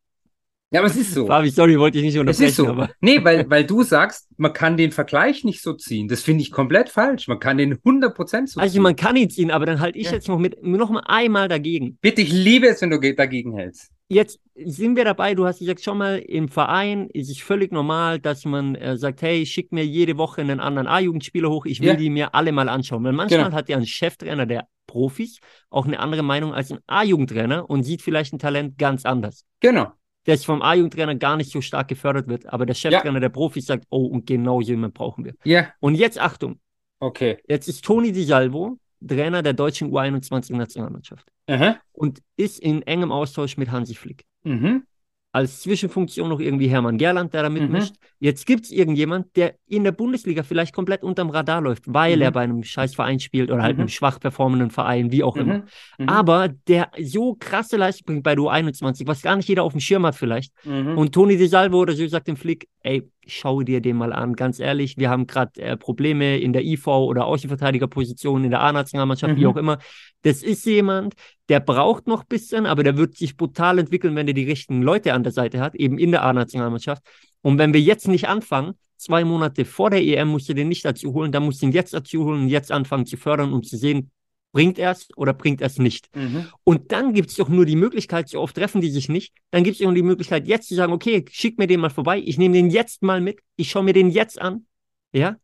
[0.72, 1.26] Ja, aber es ist so.
[1.26, 2.68] Fabi, sorry, wollte ich nicht Es unterbrechen, ist so.
[2.68, 6.08] aber Nee, weil, weil du sagst, man kann den Vergleich nicht so ziehen.
[6.08, 7.28] Das finde ich komplett falsch.
[7.28, 8.82] Man kann den 100% so also ziehen.
[8.84, 10.12] man kann ihn ziehen, aber dann halte ich Ja.
[10.14, 11.98] jetzt noch mit noch mal einmal dagegen.
[12.02, 13.90] Bitte, ich liebe es, wenn du ge- dagegen hältst.
[14.12, 18.20] Jetzt sind wir dabei, du hast gesagt, schon mal im Verein ist es völlig normal,
[18.20, 21.90] dass man äh, sagt, hey, schick mir jede Woche einen anderen A-Jugendspieler hoch, ich will
[21.90, 21.96] Ja.
[21.96, 23.04] die mir alle mal anschauen.
[23.04, 23.56] Weil manchmal Genau.
[23.56, 25.40] hat ja ein Cheftrainer der Profis
[25.70, 29.46] auch eine andere Meinung als ein A-Jugendtrainer und sieht vielleicht ein Talent ganz anders.
[29.60, 29.92] Genau.
[30.30, 33.86] Das vom A-Jugendtrainer gar nicht so stark gefördert wird, aber der Cheftrainer der Profis sagt,
[33.90, 35.34] oh, und genau jemanden brauchen wir.
[35.44, 36.60] Ja, Und jetzt Achtung,
[37.00, 37.38] okay.
[37.48, 41.78] jetzt ist Toni Di Salvo Trainer der deutschen U21-Nationalmannschaft Aha.
[41.94, 44.26] und ist in engem Austausch mit Hansi Flick.
[44.44, 44.84] Mhm.
[45.32, 47.60] Als Zwischenfunktion noch irgendwie Hermann Gerland, der da Mhm.
[47.60, 47.94] mitmischt.
[48.20, 52.22] Jetzt gibt es irgendjemand, der in der Bundesliga vielleicht komplett unterm Radar läuft, weil Mhm.
[52.24, 53.82] er bei einem Scheißverein spielt oder halt Mhm.
[53.82, 55.60] einem schwach performenden Verein, wie auch immer.
[55.60, 55.64] Mhm.
[56.00, 56.10] Mhm.
[56.10, 59.82] Aber der so krasse Leistung bringt bei der U21, was gar nicht jeder auf dem
[59.82, 60.52] Schirm hat vielleicht.
[60.66, 60.98] Mhm.
[60.98, 64.36] Und Toni De Salvo oder so sagt dem Flick, ey, schau dir den mal an,
[64.36, 69.36] ganz ehrlich, wir haben gerade äh, Probleme in der IV oder Außenverteidigerposition, in der A-Nationalmannschaft,
[69.36, 69.48] wie Mhm.
[69.48, 69.78] auch immer.
[70.24, 71.14] Das ist jemand,
[71.50, 74.82] der braucht noch ein bisschen, aber der wird sich brutal entwickeln, wenn er die richtigen
[74.82, 77.04] Leute an der Seite hat, eben in der A-Nationalmannschaft.
[77.42, 80.84] Und wenn wir jetzt nicht anfangen, zwei Monate vor der EM musst du den nicht
[80.84, 83.64] dazu holen, dann musst du ihn jetzt dazu holen und jetzt anfangen zu fördern, um
[83.64, 84.12] zu sehen,
[84.52, 86.14] bringt er es oder bringt er es nicht.
[86.16, 86.48] Mhm.
[86.64, 89.64] Und dann gibt es doch nur die Möglichkeit, so oft treffen die sich nicht, dann
[89.64, 92.38] gibt es nur die Möglichkeit, jetzt zu sagen, okay, schick mir den mal vorbei, ich
[92.38, 94.66] nehme den jetzt mal mit, ich schaue mir den jetzt an,
[95.12, 95.38] ja,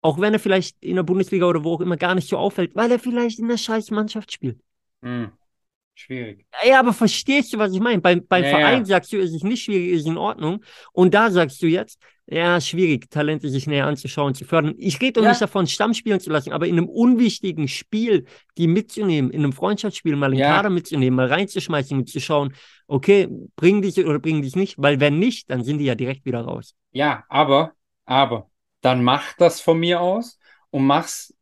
[0.00, 2.74] auch wenn er vielleicht in der Bundesliga oder wo auch immer gar nicht so auffällt,
[2.74, 4.60] weil er vielleicht in der scheiß Mannschaft spielt.
[5.00, 5.32] Mhm.
[5.94, 6.44] Schwierig.
[6.64, 8.00] Ja, aber verstehst du, was ich meine?
[8.00, 8.84] Beim, beim Ja, Verein ja.
[8.84, 10.64] sagst du, es ist nicht schwierig, es ist in Ordnung.
[10.92, 14.74] Und da sagst du jetzt, ja, schwierig, Talente sich näher anzuschauen, zu fördern.
[14.78, 15.28] Ich rede doch Ja.
[15.30, 18.24] nicht davon, Stamm spielen zu lassen, aber in einem unwichtigen Spiel,
[18.56, 20.56] die mitzunehmen, in einem Freundschaftsspiel mal Ja.
[20.56, 22.54] Kader mitzunehmen, mal reinzuschmeißen und zu schauen,
[22.86, 24.76] okay, bringen die sie oder bringen die es nicht?
[24.78, 26.74] Weil wenn nicht, dann sind die ja direkt wieder raus.
[26.92, 27.72] Ja, aber,
[28.06, 30.38] aber, dann mach das von mir aus
[30.70, 31.34] und mach's,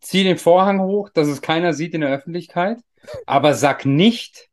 [0.00, 2.78] zieh den Vorhang hoch, dass es keiner sieht in der Öffentlichkeit,
[3.26, 4.48] aber sag nicht,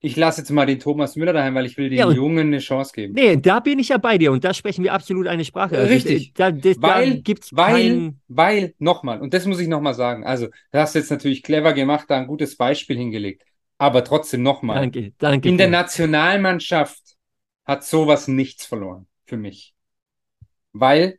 [0.00, 2.58] ich lasse jetzt mal den Thomas Müller daheim, weil ich will den Ja, Jungen eine
[2.58, 3.14] Chance geben.
[3.14, 5.76] Nee, da bin ich ja bei dir und da sprechen wir absolut eine Sprache.
[5.78, 6.34] Also, Richtig.
[6.34, 10.24] Da, da, da Weil, gibt's weil, kein, weil, nochmal, und das muss ich nochmal sagen,
[10.24, 13.44] also, du hast jetzt natürlich clever gemacht, da ein gutes Beispiel hingelegt,
[13.78, 15.48] aber trotzdem nochmal, danke, danke.
[15.48, 15.68] in der.
[15.68, 17.00] Nationalmannschaft
[17.64, 19.74] hat sowas nichts verloren für mich.
[20.72, 21.18] Weil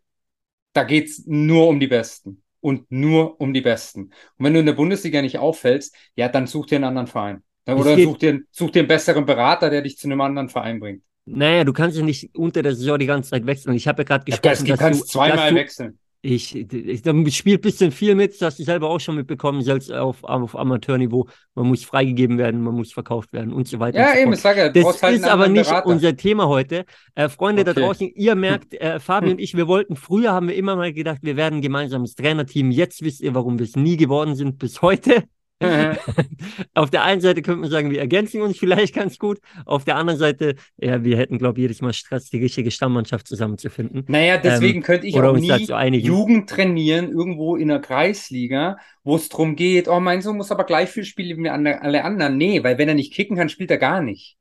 [0.73, 4.03] da geht's nur um die Besten und nur um die Besten.
[4.05, 4.13] Und
[4.45, 7.43] wenn du in der Bundesliga nicht auffällst, ja, dann such dir einen anderen Verein.
[7.65, 10.79] Es Oder such dir, such dir einen besseren Berater, der dich zu einem anderen Verein
[10.79, 11.03] bringt.
[11.25, 13.73] Naja, du kannst ja nicht unter der Saison die ganze Zeit wechseln.
[13.75, 15.99] Ich habe ja gerade Ja, gesprochen, du dass kannst du, zweimal dass du, wechseln.
[16.25, 19.61] Ich, ich, da spielt ein bisschen viel mit, das hast du selber auch schon mitbekommen,
[19.61, 21.27] selbst auf, auf Amateurniveau.
[21.53, 23.99] Man muss freigegeben werden, man muss verkauft werden und so weiter.
[23.99, 25.85] Ja, so eben, ich sage Das halt ist aber nicht Berater.
[25.87, 26.85] unser Thema heute.
[27.15, 27.81] Äh, Freunde da Okay.
[27.81, 31.19] draußen, ihr merkt, äh, Fabi und ich, wir wollten, früher haben wir immer mal gedacht,
[31.23, 32.71] wir werden ein gemeinsames Trainerteam.
[32.71, 35.23] Jetzt wisst ihr, warum wir es nie geworden sind bis heute.
[36.73, 39.39] Auf der einen Seite könnte man sagen, wir ergänzen uns vielleicht ganz gut.
[39.65, 43.27] Auf der anderen Seite, ja, wir hätten, glaube ich, jedes Mal Stress, die richtige Stammmannschaft
[43.27, 44.05] zusammenzufinden.
[44.07, 45.49] Naja, deswegen könnte ich Ähm, auch nie.
[45.97, 50.65] Jugend trainieren, irgendwo in der Kreisliga, wo es darum geht, oh, mein Sohn muss aber
[50.65, 52.37] gleich viel spielen wie alle alle anderen.
[52.37, 54.37] Nee, weil wenn er nicht kicken kann, spielt er gar nicht.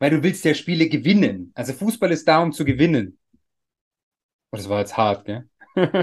[0.00, 1.52] Weil du willst ja Spiele gewinnen.
[1.54, 3.18] Also Fußball ist da, um zu gewinnen.
[4.52, 5.48] Oh, das war jetzt hart, gell?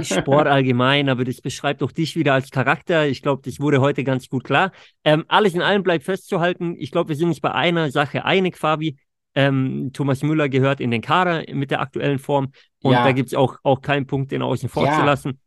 [0.02, 3.08] Sport allgemein, aber das beschreibt auch dich wieder als Charakter.
[3.08, 4.72] Ich glaube, das wurde heute ganz gut klar.
[5.04, 6.76] Ähm, alles in allem bleibt festzuhalten.
[6.80, 8.98] Ich glaube, wir sind uns bei einer Sache einig, Fabi.
[9.36, 12.52] Ähm, Thomas Müller gehört in den Kader mit der aktuellen Form.
[12.82, 13.04] Und Ja.
[13.04, 14.96] da gibt es auch, auch keinen Punkt, den außen vor Ja.
[15.00, 15.40] zu lassen.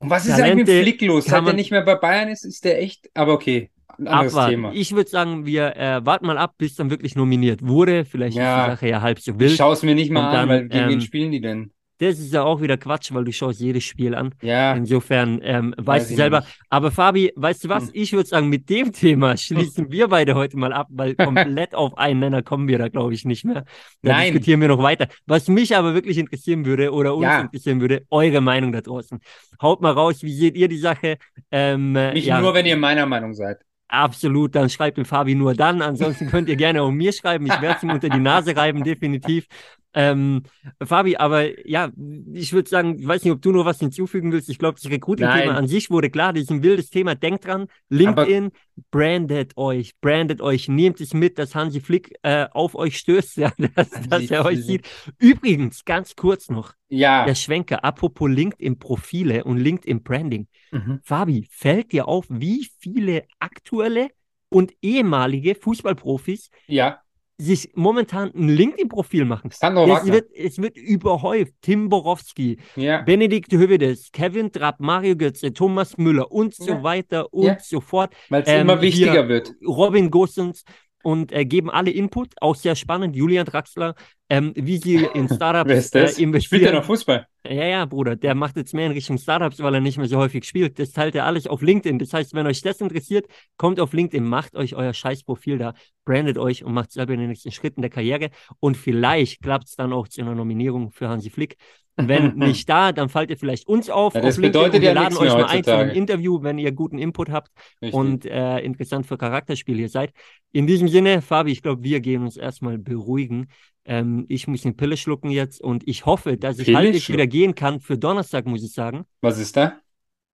[0.00, 1.24] Und was ist Talente eigentlich mit Flick los?
[1.24, 4.50] Seit er nicht mehr bei Bayern ist, ist der echt, aber okay, ein anderes Abwarten.
[4.52, 4.72] Thema.
[4.72, 8.04] Ich würde sagen, wir äh, warten mal ab, bis dann wirklich nominiert wurde.
[8.04, 8.58] Vielleicht Ja.
[8.60, 9.56] ist die Sache ja halb so Ich wild.
[9.56, 11.72] schaue es mir nicht mal Und an, dann, weil gegen wen ähm, spielen die denn?
[11.98, 14.34] Das ist ja auch wieder Quatsch, weil du schaust jedes Spiel an.
[14.40, 16.40] Ja, Insofern ähm, weiß weißt du selber.
[16.40, 16.60] nicht.
[16.70, 17.84] Aber Fabi, weißt du was?
[17.86, 17.90] Hm.
[17.94, 21.98] Ich würde sagen, mit dem Thema schließen wir beide heute mal ab, weil komplett auf
[21.98, 23.64] einen Nenner kommen wir da, glaube ich, nicht mehr.
[24.02, 24.32] Da Nein.
[24.32, 25.08] diskutieren wir noch weiter.
[25.26, 27.40] Was mich aber wirklich interessieren würde oder uns Ja.
[27.40, 29.18] interessieren würde, eure Meinung da draußen.
[29.60, 31.16] Haut mal raus, wie seht ihr die Sache?
[31.50, 33.58] Ähm, äh, Nicht ja, nur, wenn ihr meiner Meinung seid.
[33.88, 35.82] absolut, dann schreibt dem Fabi nur dann.
[35.82, 37.46] Ansonsten könnt ihr gerne auch mir schreiben.
[37.46, 39.46] Ich werde es ihm unter die Nase reiben, definitiv.
[39.94, 40.42] Ähm,
[40.84, 41.90] Fabi, aber ja,
[42.32, 44.48] ich würde sagen, ich weiß nicht, ob du noch was hinzufügen willst.
[44.48, 46.32] Ich glaube, das Recruiting-Thema an sich wurde klar.
[46.32, 47.14] Das ist ein wildes Thema.
[47.14, 52.46] Denkt dran, LinkedIn, aber brandet euch, brandet euch, nehmt es mit, dass Hansi Flick äh,
[52.50, 54.88] auf euch stößt, ja, dass, dass er euch sieht.
[55.18, 57.24] Übrigens, ganz kurz noch, ja.
[57.24, 60.48] der Schwenker, apropos LinkedIn-Profile und LinkedIn-Branding.
[60.70, 61.00] Mhm.
[61.02, 64.10] Fabi, fällt dir auf, wie viele aktuelle
[64.50, 67.00] und ehemalige Fußballprofis ja
[67.40, 69.50] sich momentan ein LinkedIn-Profil machen.
[69.50, 71.52] Es wird, es wird überhäuft.
[71.62, 73.02] Tim Borowski, ja.
[73.02, 76.82] Benedikt Hövedes, Kevin Trapp, Mario Götze, Thomas Müller und so ja.
[76.82, 77.58] weiter und ja.
[77.60, 78.12] so fort.
[78.28, 79.54] Weil es ähm, immer wichtiger wird.
[79.64, 80.64] Robin Gosens
[81.02, 82.34] und äh, geben alle Input.
[82.40, 83.16] Auch sehr spannend.
[83.16, 83.94] Julian Draxler,
[84.28, 86.18] ähm, wie sie in Startups Wer ist das?
[86.18, 86.60] Äh, investieren.
[86.60, 87.26] Spielt der noch Fußball?
[87.46, 88.16] Ja, ja, Bruder.
[88.16, 90.78] Der macht jetzt mehr in Richtung Startups, weil er nicht mehr so häufig spielt.
[90.78, 91.98] Das teilt er alles auf LinkedIn.
[91.98, 93.26] Das heißt, wenn euch das interessiert,
[93.56, 95.74] kommt auf LinkedIn, macht euch euer Scheißprofil da,
[96.04, 98.30] brandet euch und macht selber den nächsten Schritt in der Karriere.
[98.60, 101.56] Und vielleicht klappt es dann auch zu einer Nominierung für Hansi Flick.
[101.98, 104.14] Wenn nicht da, dann fallt ihr vielleicht uns auf.
[104.14, 106.72] Ja, das auf bedeutet wir ja laden euch mal ein zu einem Interview, wenn ihr
[106.72, 107.50] guten Input habt
[107.82, 107.94] Richtig.
[107.94, 110.12] und äh, interessant für Charakterspiel hier seid.
[110.52, 113.48] In diesem Sinne, Fabi, ich glaube, wir gehen uns erstmal beruhigen.
[113.84, 117.26] Ähm, ich muss eine Pille schlucken jetzt und ich hoffe, dass ich Pille halbwegs wieder
[117.26, 119.04] gehen kann für Donnerstag, muss ich sagen.
[119.20, 119.78] Was ist da?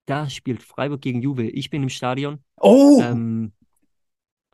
[0.05, 1.47] Da spielt Freiburg gegen Juve.
[1.47, 2.39] Ich bin im Stadion.
[2.57, 3.01] Oh!
[3.03, 3.51] Ähm,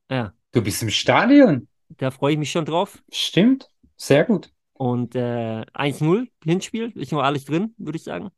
[0.09, 0.33] ja.
[0.51, 1.67] Du bist im Stadion?
[1.97, 3.03] Da freue ich mich schon drauf.
[3.11, 3.69] Stimmt.
[3.97, 4.51] Sehr gut.
[4.77, 8.29] Und äh, 1-0 Hinspiel, ist nur alles drin, würde ich sagen.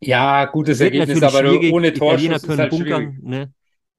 [0.00, 3.52] Ja, gutes Ergebnis, aber ohne Torschuss Italiener können ist halt bunkern, ne?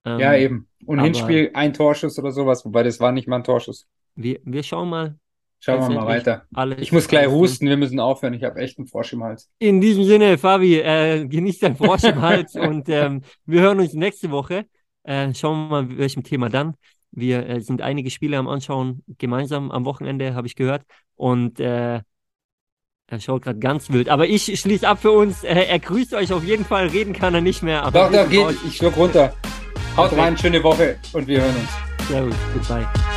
[0.03, 0.67] ähm, ja, eben.
[0.85, 3.87] Und Hinspiel ein Torschuss oder sowas, wobei das war nicht mal ein Torschuss.
[4.15, 5.15] Wir, wir schauen mal.
[5.59, 6.45] Schauen wir mal weiter.
[6.77, 8.33] Ich muss gleich husten, wir müssen aufhören.
[8.33, 9.49] Ich habe echt einen Frosch im Hals.
[9.57, 13.93] In diesem Sinne, Fabi, äh, genieß deinen Frosch im Hals und ähm, wir hören uns
[13.93, 14.65] nächste Woche.
[15.03, 16.75] Äh, schauen wir mal, welchem Thema dann.
[17.15, 20.83] Wir äh, sind einige Spiele am Anschauen, gemeinsam am Wochenende, habe ich gehört.
[21.15, 22.01] Und äh,
[23.07, 24.09] er schaut gerade ganz wild.
[24.09, 25.43] Aber ich schließe ab für uns.
[25.43, 26.87] Er grüßt euch auf jeden Fall.
[26.87, 27.83] Reden kann er nicht mehr.
[27.91, 28.57] doch, doch, geht.
[28.67, 29.33] Ich schluck runter.
[29.95, 30.21] Haut okay.
[30.21, 32.07] rein, schöne Woche und wir hören uns.
[32.07, 33.14] Servus, goodbye.